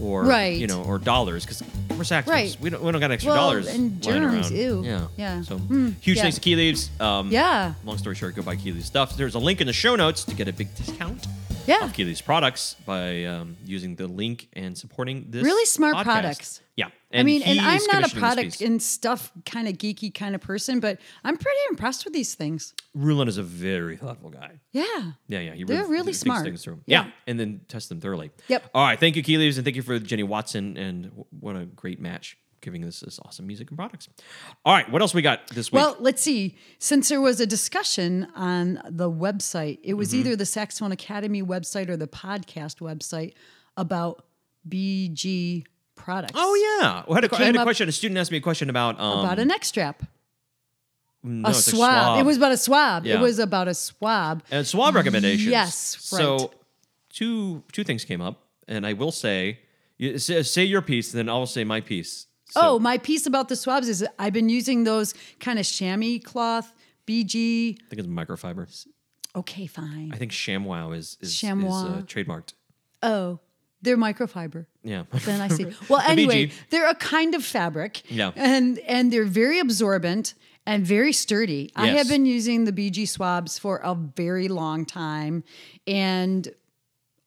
[0.00, 0.58] or Right.
[0.58, 1.62] you know, or dollars, because
[1.96, 2.52] we're saxophones.
[2.54, 2.60] Right.
[2.60, 3.66] We don't we don't got extra Well, dollars.
[3.68, 4.82] and germs, ew.
[4.84, 5.06] Yeah.
[5.16, 5.42] Yeah.
[5.42, 6.22] So Hmm, huge yeah.
[6.22, 6.90] thanks to Key Leaves.
[7.00, 7.74] Um, Yeah.
[7.84, 9.16] Long story short, go buy Key Leaves stuff.
[9.16, 11.26] There's a link in the show notes to get a big discount.
[11.66, 11.84] Yeah.
[11.84, 15.44] Of Key Leaves products by um, using the link and supporting this.
[15.44, 16.02] Really smart podcast.
[16.04, 16.60] products.
[16.76, 16.86] Yeah.
[17.12, 20.78] I mean, and I'm not a product and stuff kind of geeky kind of person,
[20.78, 22.74] but I'm pretty impressed with these things.
[22.94, 24.60] Rulon is a very thoughtful guy.
[24.72, 24.84] Yeah.
[25.26, 25.54] Yeah, yeah.
[25.54, 26.44] He They're really thinks smart.
[26.44, 26.80] Things through.
[26.84, 27.04] Yeah.
[27.06, 27.10] Yeah.
[27.26, 28.30] and then test them thoroughly.
[28.48, 28.70] Yep.
[28.74, 29.00] All right.
[29.00, 32.36] Thank you, Key Leaves, and thank you for Jenny Watson, and what a great match
[32.60, 34.08] giving us this awesome music and products.
[34.64, 35.80] All right, what else we got this week?
[35.80, 36.56] Well, let's see.
[36.80, 39.96] Since there was a discussion on the website, it Mm-hmm.
[39.96, 43.34] was either the Saxophone Academy website or the podcast website
[43.76, 44.24] about
[44.68, 45.64] BG
[46.08, 46.32] products.
[46.34, 47.88] oh yeah, I had, a, had a question.
[47.88, 50.02] A student asked me a question about um, About a neck strap.
[51.22, 52.18] no, a it's swab.
[52.18, 53.04] It was about a swab.
[53.04, 53.16] Yeah.
[53.16, 54.42] It was about a swab.
[54.50, 55.50] and swab recommendations.
[55.50, 56.52] Yes, So
[57.10, 59.60] two two things came up, and I will say,
[59.98, 62.26] you, say, your piece, and then I'll say my piece.
[62.50, 66.18] So, oh, my piece about the swabs is I've been using those kind of chamois
[66.24, 66.72] cloth
[67.06, 67.76] BG.
[67.76, 68.64] I think it's microfiber.
[69.36, 70.10] Okay, fine.
[70.14, 72.54] I think ShamWow is is, is uh, trademarked.
[73.02, 73.40] Oh,
[73.82, 74.66] they're microfiber.
[74.88, 75.04] Yeah.
[75.24, 75.66] Then I see.
[75.88, 78.02] Well, anyway, they're a kind of fabric.
[78.10, 78.32] Yeah.
[78.34, 81.70] And and they're very absorbent and very sturdy.
[81.76, 85.44] I have been using the BG swabs for a very long time
[85.86, 86.48] and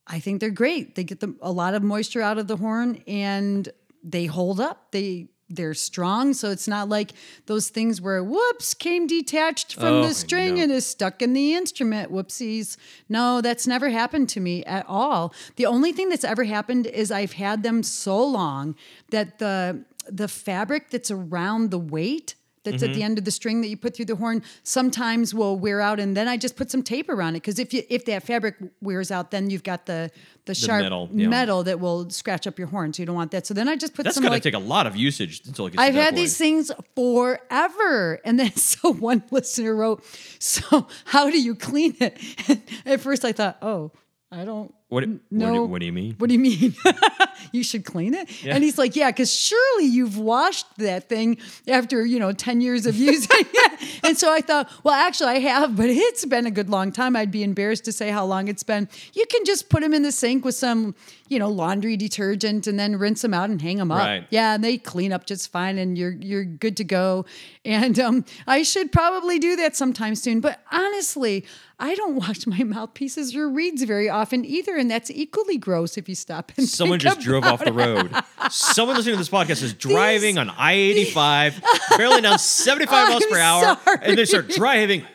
[0.06, 0.94] I think they're great.
[0.94, 3.68] They get the, a lot of moisture out of the horn and
[4.02, 4.90] they hold up.
[4.90, 7.12] They they're strong, so it's not like
[7.46, 10.62] those things where whoops came detached from Oh, the string know.
[10.62, 12.10] and is stuck in the instrument.
[12.10, 12.76] Whoopsies.
[13.08, 15.34] No, that's never happened to me at all.
[15.56, 18.74] The only thing that's ever happened is I've had them so long
[19.10, 22.98] that the the fabric that's around the weight that's at Mm-hmm.
[22.98, 25.98] the end of the string that you put through the horn sometimes will wear out
[26.00, 28.54] and then I just put some tape around it because if you if that fabric
[28.80, 30.10] wears out then you've got the
[30.44, 31.28] the sharp metal, yeah.
[31.28, 33.76] metal that will scratch up your horn so you don't want that so then I
[33.76, 35.82] just put That's some gonna like take a lot of usage until it gets.
[35.82, 36.16] I've had point.
[36.16, 38.20] these things forever.
[38.24, 40.04] And then so one listener wrote,
[40.38, 42.18] So how do you clean it?
[42.48, 43.92] And at first I thought, Oh,
[44.30, 46.16] I don't What, n- what, do, what do you mean?
[46.18, 46.74] What do you mean?
[47.52, 48.28] you should clean it?
[48.44, 52.84] And he's like, Yeah, because surely you've washed that thing after, you know, 10 years
[52.84, 54.00] of using it.
[54.04, 57.16] and so I thought, Well, actually, I have, but it's been a good long time.
[57.16, 58.86] I'd be embarrassed to say how long it's been.
[59.14, 60.94] You can just put them in the sink with some,
[61.32, 63.98] you know, laundry detergent and then rinse them out and hang them up.
[63.98, 64.26] Right.
[64.28, 67.24] Yeah, and they clean up just fine, and you're you're good to go.
[67.64, 70.40] And um, I should probably do that sometime soon.
[70.40, 71.46] But honestly,
[71.78, 76.08] I don't wash my mouthpieces or reeds very often either, and that's equally gross if
[76.08, 78.14] you stop and Someone just drove off the road.
[78.50, 81.54] Someone listening to this podcast is driving on I 85,
[81.92, 85.06] barreling down 75 miles per hour, and they start driving.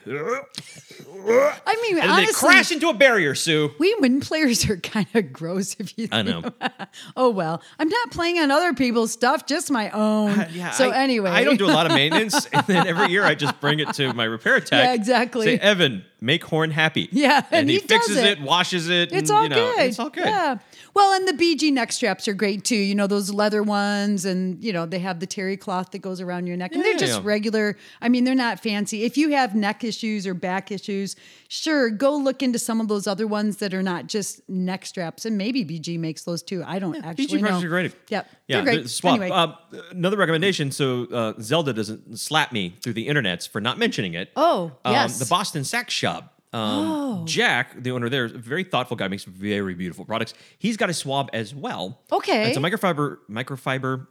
[1.25, 3.71] I mean, And honestly, they crash into a barrier, Sue.
[3.80, 6.08] we wind players are kind of gross if you.
[6.12, 6.43] I know.
[7.17, 10.32] oh well, I'm not playing on other people's stuff, just my own.
[10.32, 13.10] Uh, yeah, so I, anyway, I don't do a lot of maintenance, and then every
[13.10, 14.84] year I just bring it to my repair tech.
[14.84, 15.45] Yeah, exactly.
[15.45, 17.10] Say, Evan, make horn happy.
[17.12, 18.39] Yeah, and, and he, he fixes it.
[18.39, 18.41] it.
[18.41, 19.12] washes it.
[19.12, 19.86] It's and, all you know, good.
[19.86, 20.25] It's all good.
[20.25, 20.58] Yeah.
[20.98, 22.76] Well, and the BG neck straps are great too.
[22.76, 26.20] You know, those leather ones, and you know, they have the terry cloth that goes
[26.20, 27.22] around your neck, and Yeah, they're just yeah.
[27.24, 27.78] regular.
[28.02, 29.04] I mean, they're not fancy.
[29.04, 31.16] If you have neck issues or back issues,
[31.50, 35.24] sure, go look into some of those other ones that are not just neck straps,
[35.24, 36.64] and maybe BG makes those too.
[36.66, 37.40] I don't actually BG know.
[37.42, 37.96] products are great.
[38.10, 38.28] Yep.
[38.48, 38.90] Yeah, great.
[38.90, 39.20] swap.
[39.22, 39.30] Anyway.
[39.30, 39.54] Uh,
[39.92, 40.72] another recommendation.
[40.72, 44.32] So uh, Zelda doesn't slap me through the internets for not mentioning it.
[44.36, 45.20] Oh, Um, yes.
[45.20, 46.34] The Boston Sax Shop.
[46.58, 47.24] Um, Oh.
[47.26, 50.34] Jack, the owner there, is a very thoughtful guy, makes very beautiful products.
[50.58, 52.02] He's got a swab as well.
[52.12, 52.48] Okay.
[52.50, 54.06] It's a microfiber, microfiber,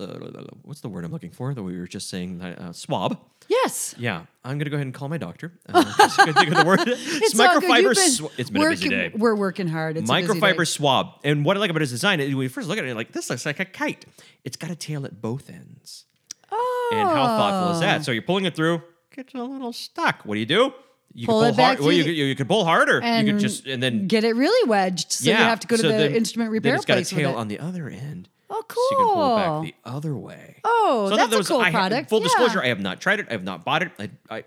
[0.00, 2.40] uh, what's the word I'm looking for that we were just saying?
[2.40, 3.18] Uh, swab.
[3.48, 3.94] yes.
[3.98, 5.52] Yeah, I'm going to go ahead and call my doctor.
[5.68, 6.80] Uh, just think of the word.
[6.86, 7.40] It's, good.
[7.40, 7.82] microfiber.
[7.82, 9.96] You've been swa- it's been a busy day We're working hard.
[9.96, 10.34] It's a busy day.
[10.40, 11.06] microfiber swab.
[11.24, 13.12] And what I like about his design, is when you first look at it, like,
[13.12, 14.04] this looks like a kite.
[14.44, 16.06] It's got a tail at both ends.
[16.50, 16.90] Oh.
[16.92, 18.04] And how thoughtful is that?
[18.04, 18.82] So you're pulling it through,
[19.14, 20.22] gets a little stuck.
[20.24, 20.72] What do you do?
[21.14, 21.78] You Pull can it pull back.
[21.80, 22.94] Well, you, could- you could pull harder.
[22.94, 25.38] you And could just and then Get it really wedged, so yeah.
[25.40, 27.14] you have to go to so the then- instrument then repair it's got place a
[27.14, 28.28] tail on the other end.
[28.48, 29.36] Oh, So you can pull it
[29.72, 30.60] back the other way.
[30.64, 32.08] Oh, So that's that a cool I product.
[32.10, 32.24] full yeah.
[32.24, 33.26] disclosure, I have not tried it.
[33.28, 33.92] I have not bought it.
[33.98, 34.44] I, I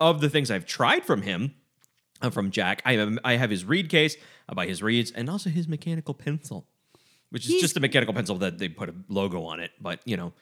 [0.00, 1.54] of the things I've tried from him,
[2.22, 4.16] uh, from Jack, I have I have his reed case.
[4.48, 6.66] I buy his reeds and also his mechanical pencil,
[7.30, 9.70] which is He's- just a mechanical pencil that they put a logo on it.
[9.80, 10.32] But you know,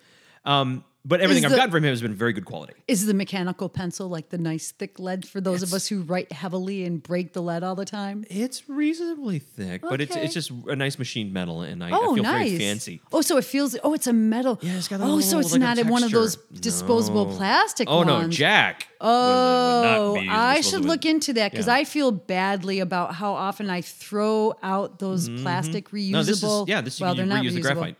[0.45, 2.75] um, but everything I've the- gotten from him has been very good quality.
[2.87, 6.31] Is the mechanical pencil like the nice thick lead for those of us who write
[6.33, 8.25] heavily and break the lead all the time?
[8.31, 12.15] It's reasonably thick, but it's it's just a nice machined metal, and I, I Oh,
[12.15, 12.51] feel nice.
[12.51, 13.01] very fancy.
[13.13, 13.77] Oh, so it feels.
[13.83, 14.59] Oh, it's a metal.
[14.63, 17.37] Yeah, it's got that Oh, so it's like, not a one of those disposable No.
[17.37, 18.29] plastic Oh no.
[18.29, 18.87] Jack.
[19.01, 21.75] Oh, would be I should look into that because Yeah.
[21.75, 26.03] I feel badly about how often I throw out those plastic reusable.
[26.05, 26.13] Mm-hmm.
[26.13, 26.81] No, this is yeah.
[26.81, 27.75] This you well, can they're not reuse the reusable.
[27.75, 27.97] graphite.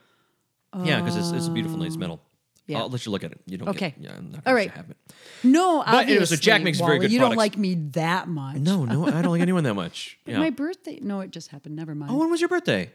[0.85, 2.21] yeah, because it's, it's a beautiful, nice metal.
[2.67, 2.79] Yeah.
[2.79, 3.41] I'll let you look at it.
[3.47, 3.69] You don't.
[3.69, 3.91] Okay.
[3.91, 4.71] Get, yeah, I'm not All right.
[4.71, 4.97] Have it.
[5.43, 8.29] No, But anyway, so obviously, Jack makes very Wally, good You don't like me that
[8.29, 8.57] much.
[8.57, 10.19] No, no, I don't like anyone that much.
[10.27, 10.39] Yeah.
[10.39, 10.99] My birthday.
[11.03, 11.77] No, it just happened.
[11.77, 12.13] Never mind.
[12.13, 12.91] oh, when was your birthday?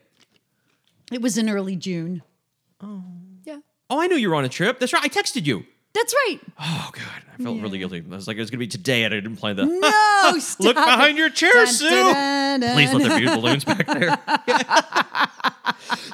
[1.12, 2.24] It was in early June.
[2.82, 3.04] Oh.
[3.44, 3.60] Yeah.
[3.90, 4.80] Oh, I knew you were on a trip.
[4.80, 5.04] That's right.
[5.04, 5.66] I texted you.
[5.94, 6.40] That's right.
[6.60, 8.04] Oh God, I felt really guilty.
[8.06, 9.66] I was like, it was gonna be today, and I didn't plan the.
[9.66, 10.86] No, stop Look it.
[10.86, 11.90] behind your chair, Dun, Sue.
[11.90, 14.20] dun, dun, Please let there be balloons back there.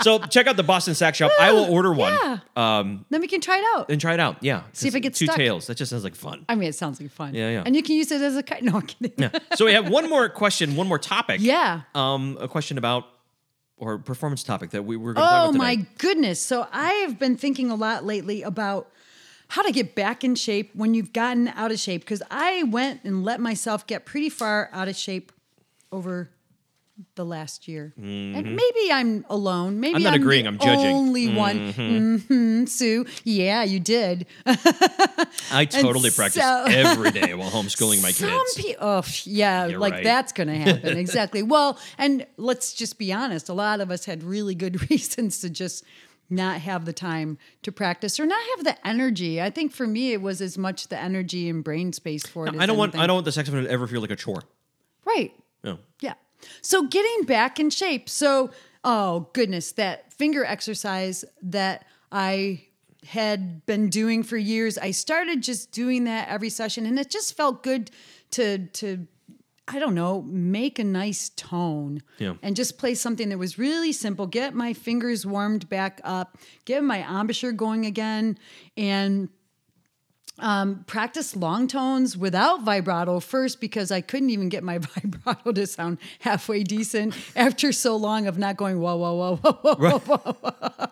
[0.01, 1.31] so check out the Boston Sax Shop.
[1.39, 2.37] I will order one Yeah.
[2.55, 3.89] um, Then we can try it out.
[3.89, 4.37] and try it out.
[4.41, 4.63] Yeah.
[4.73, 5.37] See if it gets two stuck.
[5.37, 5.67] tails.
[5.67, 6.45] That just sounds like fun.
[6.49, 7.33] I mean, it sounds like fun.
[7.33, 7.63] Yeah, yeah.
[7.65, 8.63] And you can use it as a kite.
[8.63, 9.13] No, I'm kidding.
[9.17, 9.29] Yeah.
[9.55, 11.41] So we have one more question, one more topic.
[11.41, 11.81] Yeah.
[11.95, 13.05] Um, a question about
[13.77, 15.87] or performance topic that we were going to talk Oh about my today.
[15.97, 16.39] goodness.
[16.41, 18.89] So I have been thinking a lot lately about
[19.49, 23.03] how to get back in shape when you've gotten out of shape because I went
[23.03, 25.31] and let myself get pretty far out of shape
[25.91, 26.29] over
[27.15, 27.93] the last year.
[27.97, 29.79] And maybe I'm alone.
[29.79, 29.97] Maybe Mm-hmm.
[29.97, 30.85] I'm not the agreeing, I'm judging.
[30.85, 30.95] Mm-hmm.
[30.95, 31.71] Only one.
[32.27, 33.05] hmm Sue.
[33.23, 34.27] Yeah, you did.
[35.51, 38.53] I totally practice so- every day while homeschooling my Some kids.
[38.55, 40.03] people, oh yeah, You're like right.
[40.03, 41.41] that's going to happen exactly.
[41.43, 43.49] Well, and let's just be honest.
[43.49, 45.83] A lot of us had really good reasons to just
[46.29, 49.41] not have the time to practice or not have the energy.
[49.41, 52.55] I think for me, it was as much the energy and brain space for it.
[52.55, 53.07] I as don't want I anything.
[53.07, 54.43] don't want the saxophone to ever feel like a chore.
[55.05, 55.33] Right.
[55.63, 55.79] No.
[55.99, 56.13] Yeah.
[56.61, 58.09] So getting back in shape.
[58.09, 58.51] So,
[58.83, 62.65] oh goodness, that finger exercise that I
[63.07, 67.35] had been doing for years, I started just doing that every session and it just
[67.35, 67.91] felt good
[68.31, 69.07] to to
[69.65, 72.33] I don't know, make a nice tone Yeah.
[72.43, 76.83] and just play something that was really simple, get my fingers warmed back up, get
[76.83, 78.37] my embouchure going again
[78.75, 79.29] and
[80.39, 85.67] um, practice long tones without vibrato first because I couldn't even get my vibrato to
[85.67, 90.17] sound halfway decent after so long of not going whoa whoa whoa whoa whoa whoa.
[90.17, 90.87] whoa.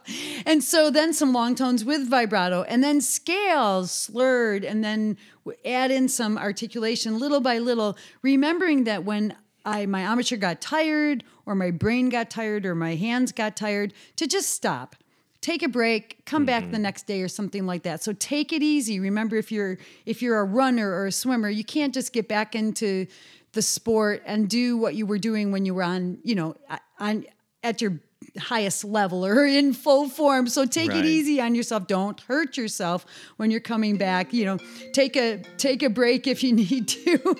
[0.45, 5.17] And so then some long tones with vibrato, and then scales slurred, and then
[5.65, 11.23] add in some articulation little by little, remembering that when I my embouchure got tired,
[11.45, 14.95] or my brain got tired, or my hands got tired, to just stop
[15.41, 16.84] take a break come back the mm-hmm.
[16.84, 18.04] next day or something like that.
[18.04, 18.99] So take it easy.
[18.99, 22.56] Remember if you're if you're a runner or a swimmer you can't just get back
[22.56, 23.08] into
[23.54, 26.56] the sport and do what you were doing when you were on you know
[26.99, 27.25] on
[27.63, 27.99] at your
[28.39, 30.99] highest level or in full form so take Right.
[30.99, 33.05] it easy on yourself don't hurt yourself
[33.37, 34.57] when you're coming back you know
[34.93, 37.35] take a take a break if you need to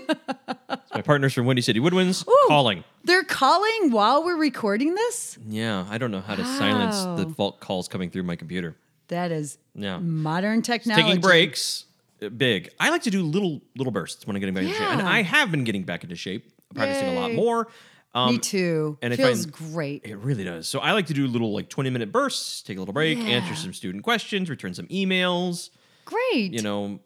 [0.94, 2.36] My partners from Windy City Woodwinds Ooh.
[2.48, 2.84] calling.
[3.06, 7.34] they're calling while we're recording this Yeah, I don't know how to silence the Wow.
[7.36, 8.76] fault calls coming through my computer.
[9.08, 9.98] that is Yeah.
[10.00, 11.86] modern technology Taking breaks,
[12.22, 12.70] uh, big.
[12.80, 15.22] I like to do little little bursts when I'm getting back into shape, and I
[15.22, 17.68] have been getting back into shape, practicing a lot more.
[18.14, 20.68] Um, me too and I feels find- great It really does.
[20.68, 23.56] So I like to do little like 20 minute bursts, take a little break, answer
[23.56, 25.70] some student questions, return some emails.
[26.06, 27.00] great You know,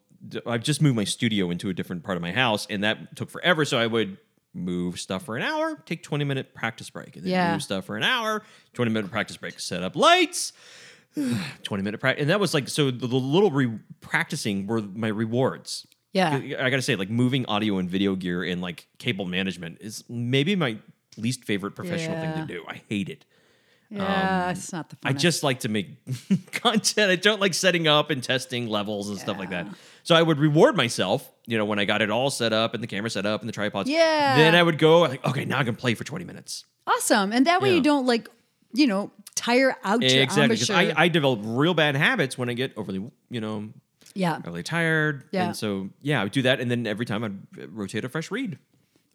[0.48, 3.30] I've just moved my studio into a different part of my house, and that took
[3.30, 3.66] forever.
[3.66, 4.18] So I would
[4.56, 7.52] move stuff for an hour, take 20 minute practice break, and then Yeah.
[7.54, 8.42] move stuff for an hour,
[8.74, 10.54] 20 minute practice break, set up lights.
[11.64, 15.08] 20 minute practice and that was like so the, the little re- practicing were my
[15.08, 16.36] rewards Yeah.
[16.60, 20.58] I gotta say, like moving audio and video gear and like cable management is maybe
[20.58, 20.78] my
[21.18, 22.64] least favorite professional thing to do.
[22.68, 23.26] I hate it.
[23.90, 25.90] Yeah, it's not the Um, I just like to make
[26.52, 27.12] content.
[27.12, 29.68] I don't like setting up and testing levels and stuff like that.
[30.04, 32.82] So I would reward myself, you know, when I got it all set up and
[32.82, 33.90] the camera set up and the tripods.
[33.90, 34.38] Yeah.
[34.38, 36.66] Then I would go like, okay, now I can play for 20 minutes.
[36.88, 37.76] awesome, and that way Yeah.
[37.76, 38.28] you don't like,
[38.74, 40.56] you know, tire out your Exactly.
[40.56, 40.70] Because.
[40.72, 43.70] I, I develop real bad habits when I get overly, you know,
[44.16, 45.26] yeah, overly tired.
[45.32, 45.46] Yeah.
[45.48, 46.60] And so, yeah, I would do that.
[46.60, 47.38] And then every time I'd
[47.72, 48.58] rotate a fresh reed.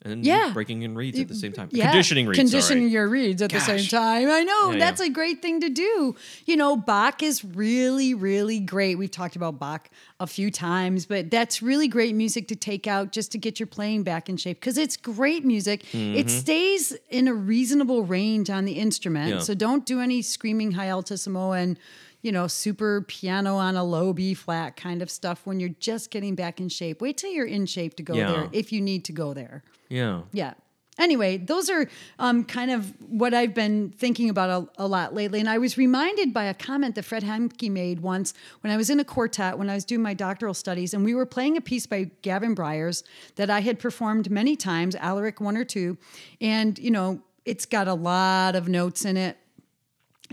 [0.03, 0.51] And Yeah.
[0.53, 1.69] breaking in reeds at the same time.
[1.71, 2.37] Yeah, Conditioning reeds.
[2.39, 2.91] Conditioning sorry.
[2.91, 4.29] your reeds at the same time.
[4.29, 5.07] I know Yeah, that's yeah.
[5.07, 6.15] a great thing to do.
[6.45, 8.97] You know, Bach is really, really great.
[8.97, 9.89] We've talked about Bach
[10.19, 13.67] a few times, but that's really great music to take out just to get your
[13.67, 15.83] playing back in shape because it's great music.
[15.93, 19.41] It stays in a reasonable range on the instrument, Mm-hmm.
[19.41, 21.77] So don't do any screaming high altissimo and
[22.21, 26.11] you know, super piano on a low B flat kind of stuff when you're just
[26.11, 27.01] getting back in shape.
[27.01, 28.31] Wait till you're in shape to go Yeah.
[28.31, 29.63] there if you need to go there.
[29.89, 30.21] Yeah.
[30.31, 30.53] Yeah.
[30.99, 31.87] Anyway, those are
[32.19, 35.39] um, kind of what I've been thinking about a, a lot lately.
[35.39, 38.89] And I was reminded by a comment that Fred Hemke made once when I was
[38.89, 41.61] in a quartet, when I was doing my doctoral studies, and we were playing a
[41.61, 43.03] piece by Gavin Bryars
[43.37, 45.97] that I had performed many times, Alaric one or two.
[46.39, 49.37] And, you know, it's got a lot of notes in it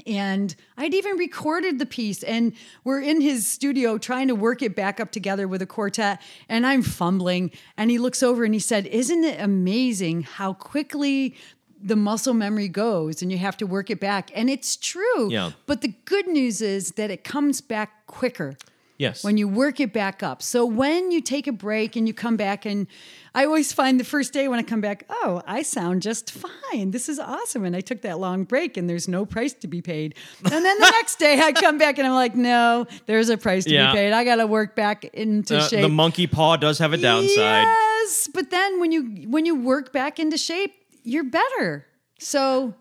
[0.06, 2.52] and I'd even recorded the piece and
[2.84, 6.66] we're in his studio trying to work it back up together with a quartet and
[6.66, 11.34] I'm fumbling and he looks over and he said, "Isn't it amazing how quickly
[11.80, 15.30] the muscle memory goes and you have to work it back?" And it's true.
[15.30, 15.52] Yeah.
[15.66, 18.56] But the good news is that it comes back quicker
[18.98, 19.22] Yes.
[19.22, 20.42] when you work it back up.
[20.42, 22.88] So when you take a break and you come back, and
[23.34, 26.90] I always find the first day when I come back, oh, I sound just fine.
[26.90, 27.64] This is awesome.
[27.64, 30.14] And I took that long break and there's no price to be paid.
[30.44, 33.64] And then the next day I come back and I'm like, no, there's a price
[33.64, 33.92] to Yeah.
[33.92, 34.12] be paid.
[34.12, 35.82] I got to work back into Uh, shape.
[35.82, 37.64] the monkey paw does have a downside.
[37.66, 40.72] Yes, but then when you when you work back into shape,
[41.04, 41.86] you're better.
[42.18, 42.74] So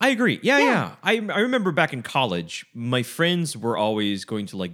[0.00, 0.38] I agree.
[0.42, 0.64] Yeah, Yeah.
[0.64, 0.94] yeah.
[1.02, 4.72] I I remember back in college, my friends were always going to like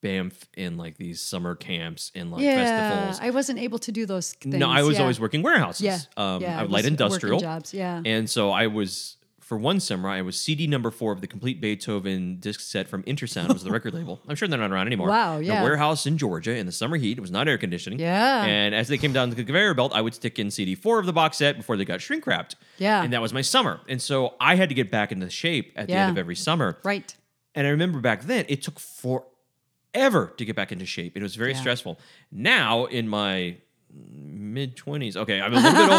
[0.00, 3.20] Banff in like these summer camps and like yeah, festivals.
[3.20, 4.54] I wasn't able to do those things.
[4.54, 5.02] no, I was yeah.
[5.02, 5.82] always working warehouses.
[5.82, 8.02] Yeah, Um, yeah, light industrial jobs, yeah.
[8.04, 9.18] And so I was
[9.48, 13.02] for one summer, I was CD number four of the complete Beethoven disc set from
[13.04, 14.20] Intersound was the record label.
[14.28, 15.08] I'm sure they're not around anymore.
[15.08, 15.62] Wow, In yeah.
[15.62, 17.16] A warehouse in Georgia in the summer heat.
[17.16, 17.98] It was not air conditioning.
[17.98, 18.44] Yeah.
[18.44, 21.06] And as they came down the conveyor belt, I would stick in CD four of
[21.06, 22.56] the box set before they got shrink wrapped.
[22.76, 23.02] Yeah.
[23.02, 23.80] And that was my summer.
[23.88, 26.76] And so I had to get back into shape at the end of every summer.
[26.84, 27.16] Right.
[27.54, 29.24] And I remember back then, it took forever
[30.36, 31.16] to get back into shape.
[31.16, 31.60] It was very Yeah.
[31.60, 31.98] stressful.
[32.32, 33.56] Now, in my
[33.92, 35.90] mid twenties, okay, I'm a little bit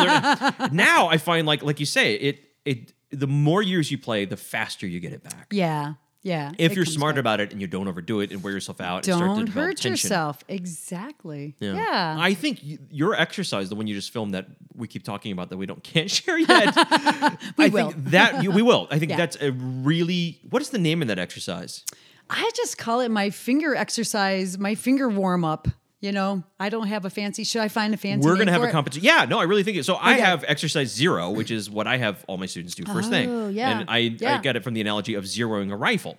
[0.61, 0.69] older.
[0.75, 1.07] Now.
[1.09, 4.85] I find like like you say, it it the more years you play, the faster
[4.87, 5.47] you get it back.
[5.51, 5.93] Yeah.
[6.21, 6.51] Yeah.
[6.57, 7.19] If you're smart back.
[7.21, 9.47] about it and you don't overdo it and wear yourself out, and start to don't
[9.47, 9.91] hurt tension.
[9.93, 10.43] yourself.
[10.49, 11.55] Exactly.
[11.59, 12.17] Yeah.
[12.19, 12.59] I think
[12.91, 15.81] your exercise, the one you just filmed that we keep talking about that we don't
[15.93, 16.75] can't share yet.
[17.57, 17.91] We I will.
[17.91, 18.87] think that you, we will.
[18.91, 19.17] I think Yeah.
[19.17, 21.85] that's a really what is the name of that exercise?
[22.29, 25.67] I just call it my finger exercise, my finger warm up.
[26.01, 27.43] You know, I don't have a fancy.
[27.43, 28.25] Should I find a fancy?
[28.25, 29.03] We're gonna have a competition.
[29.05, 29.83] Yeah, no, I really think it.
[29.83, 33.09] So I have exercise zero, which is what I have all my students do first
[33.09, 33.51] Oh, thing.
[33.51, 34.41] yeah, And I, I yeah.
[34.41, 36.17] get it from the analogy of zeroing a rifle.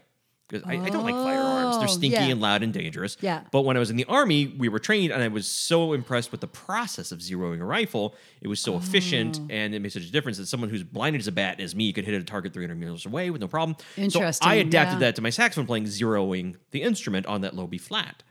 [0.48, 1.49] Because I, I don't like firearms.
[1.80, 2.26] They're Oh, stinky yeah.
[2.28, 3.16] and loud and dangerous.
[3.20, 3.42] Yeah.
[3.50, 6.30] But when I was in the army, we were trained, and I was so impressed
[6.30, 8.14] with the process of zeroing a rifle.
[8.40, 9.46] It was so efficient, Oh.
[9.50, 11.92] and it made such a difference that someone who's blinded as a bat as me
[11.92, 13.76] could hit a target 300 meters away with no problem.
[13.96, 14.44] Interesting.
[14.46, 15.06] So I adapted yeah.
[15.08, 18.22] that to my saxophone playing, zeroing the instrument on that low B flat.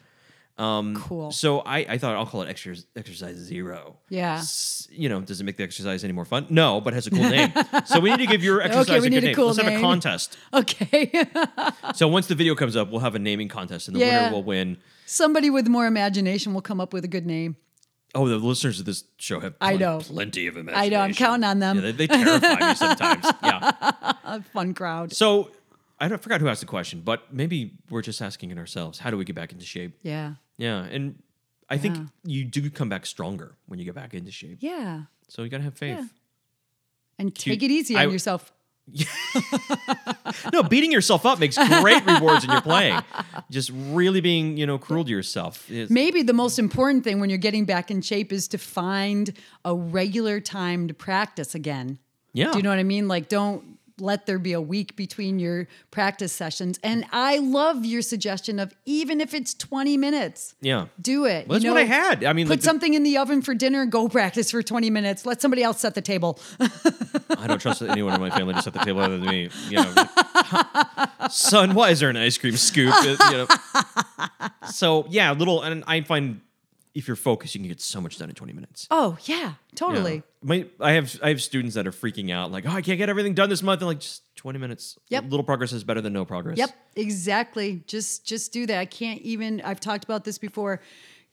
[0.60, 1.32] Um, cool.
[1.32, 3.98] So I, I thought I'll call it exercise, exercise zero.
[4.10, 4.36] Yeah.
[4.40, 6.48] S- you know, does it make the exercise any more fun?
[6.50, 7.54] No, but it has a cool name.
[7.86, 9.36] so we need to give your exercise we a need good a name.
[9.36, 10.38] cool Let's have a contest.
[10.54, 11.12] Okay.
[11.96, 14.24] So once the video comes up, we'll have a naming contest, and the Yeah.
[14.26, 14.78] winner will win.
[15.06, 17.56] Somebody with more imagination will come up with a good name.
[18.14, 20.00] Oh, the listeners of this show have I know.
[20.00, 20.94] plenty of imagination.
[20.94, 21.02] I know.
[21.04, 21.78] I'm counting on them.
[21.78, 23.26] Yeah, they, they terrify me sometimes.
[23.44, 23.72] Yeah.
[24.24, 25.14] A fun crowd.
[25.14, 25.52] So
[26.00, 29.00] I don't, forgot who asked the question, but maybe we're just asking it ourselves.
[29.00, 29.98] How do we get back into shape?
[30.04, 30.34] Yeah.
[30.60, 31.16] Yeah, and
[31.70, 32.04] I think Yeah.
[32.26, 34.58] you do come back stronger when you get back into shape.
[34.62, 35.04] Yeah.
[35.28, 35.98] So you gotta have faith.
[35.98, 36.06] Yeah.
[37.18, 38.54] And take it easy on I- yourself.
[40.54, 43.02] No, beating yourself up makes great rewards in your playing.
[43.50, 45.70] Just really being, you know, cruel to yourself.
[45.70, 49.34] is- Maybe the most important thing when you're getting back in shape is to find
[49.66, 51.98] a regular time to practice again.
[52.34, 52.52] Yeah.
[52.52, 53.08] Do you know what I mean?
[53.08, 56.80] Like, don't let there be a week between your practice sessions.
[56.84, 60.86] And I love your suggestion of even if it's 20 minutes, Yeah.
[61.02, 61.48] do it.
[61.48, 62.24] Well, that's You what I know, had.
[62.24, 64.90] I mean, put like the- something in the oven for dinner, go practice for 20
[64.90, 65.26] minutes.
[65.26, 66.40] Let somebody else set the table.
[66.60, 69.50] I don't trust anyone in my family to set the table other than me.
[69.70, 69.94] You know,
[71.30, 72.94] son, why is there an ice cream scoop?
[73.04, 73.48] You know.
[74.72, 76.42] So yeah, a little, and I find
[77.00, 78.88] if you're focused, you can get so much done in 20 minutes.
[78.92, 79.54] oh, yeah, Yeah.
[79.76, 80.24] totally.
[80.42, 83.10] My, I have I have students that are freaking out, like, oh, I can't get
[83.10, 83.82] everything done this month.
[83.82, 84.98] And like, just 20 minutes.
[85.10, 85.24] Yep.
[85.26, 86.58] Little progress is better than no progress.
[86.58, 87.84] Yep, exactly.
[87.88, 88.78] Just just do that.
[88.80, 90.82] I can't even I've talked about this before.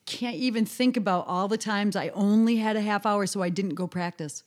[0.06, 3.48] Can't even think about all the times I only had a half hour so I
[3.48, 4.42] didn't go practice.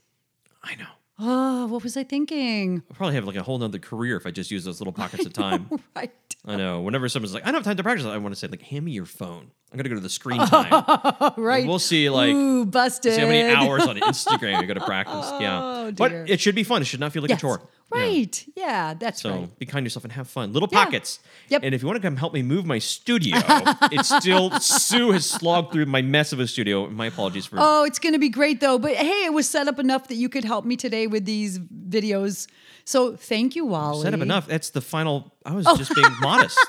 [0.64, 0.86] I know.
[1.22, 2.82] Oh, what was I thinking?
[2.90, 5.26] I'll probably have like a whole nother career if I just use those little pockets
[5.26, 5.70] of time.
[5.96, 6.12] Right.
[6.46, 6.80] I know.
[6.82, 8.86] Whenever someone's like, I don't have time to practice, I want to say, like, hand
[8.86, 9.52] me your phone.
[9.72, 10.68] I'm gonna go to the screen oh, time.
[10.72, 11.68] Oh, right.
[11.68, 13.14] We'll see, like, Ooh, busted.
[13.14, 15.32] see how many hours on Instagram you're gonna practice.
[15.40, 16.82] Yeah, Oh, but it should be fun.
[16.82, 17.40] It should not feel like Yes.
[17.40, 17.62] a chore.
[17.92, 18.46] Right.
[18.56, 19.32] Yeah, that's right.
[19.34, 19.60] So right.
[19.60, 20.54] be kind to yourself and have fun.
[20.54, 20.86] Little Yeah.
[20.86, 21.20] pockets.
[21.50, 21.62] Yep.
[21.64, 23.38] And if you want to come help me move my studio,
[23.92, 26.88] it's still Sue has slogged through my mess of a studio.
[26.88, 27.58] My apologies for.
[27.60, 28.78] Oh, it's going to be great though.
[28.78, 31.58] But hey, it was set up enough that you could help me today with these
[31.60, 32.48] videos.
[32.86, 34.04] So thank you, Wally.
[34.04, 34.46] Set up enough.
[34.48, 35.34] That's the final.
[35.44, 35.56] I Oh.
[35.56, 36.60] was just being modest.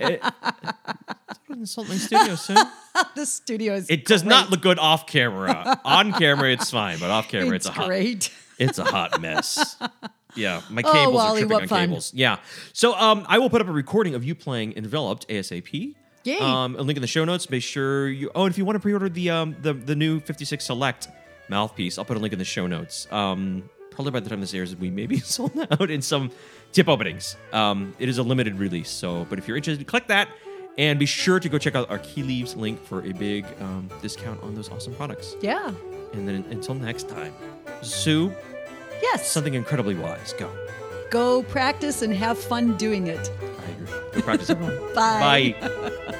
[0.00, 0.20] It,
[1.50, 2.56] don't insult my studio, soon.
[3.14, 3.88] the studio is.
[3.90, 5.80] It does not look good off camera.
[5.84, 7.86] On camera, it's fine, but off camera, it's, It's a hot.
[7.88, 8.32] great.
[8.58, 9.76] It's a hot mess.
[10.36, 11.88] Yeah, my Oh, cables Wally, are tripping on fun.
[11.88, 12.14] cables.
[12.14, 12.36] Yeah.
[12.72, 15.96] So um, I will put up a recording of you playing Enveloped ASAP.
[16.22, 16.38] Yay.
[16.38, 17.50] Um, a link in the show notes.
[17.50, 18.30] Make sure you.
[18.36, 21.08] Oh, and if you want to pre-order the um the the new 56 Select
[21.48, 23.08] mouthpiece, I'll put a link in the show notes.
[23.10, 26.30] Um, probably by the time this airs, we may be sold out in some
[26.70, 27.34] tip openings.
[27.52, 28.88] Um, it is a limited release.
[28.88, 30.28] So, but if you're interested, click that.
[30.80, 33.90] And be sure to go check out our Key Leaves link for a big um,
[34.00, 35.36] discount on those awesome products.
[35.42, 35.72] Yeah.
[36.14, 37.34] And then until next time,
[37.82, 38.32] Sue,
[39.02, 39.30] Yes.
[39.30, 40.32] something incredibly wise.
[40.38, 40.50] Go.
[41.10, 43.30] Go practice and have fun doing it.
[43.42, 43.88] I agree.
[44.14, 44.78] Go practice everyone.
[44.94, 45.54] Bye.
[45.60, 46.14] Bye.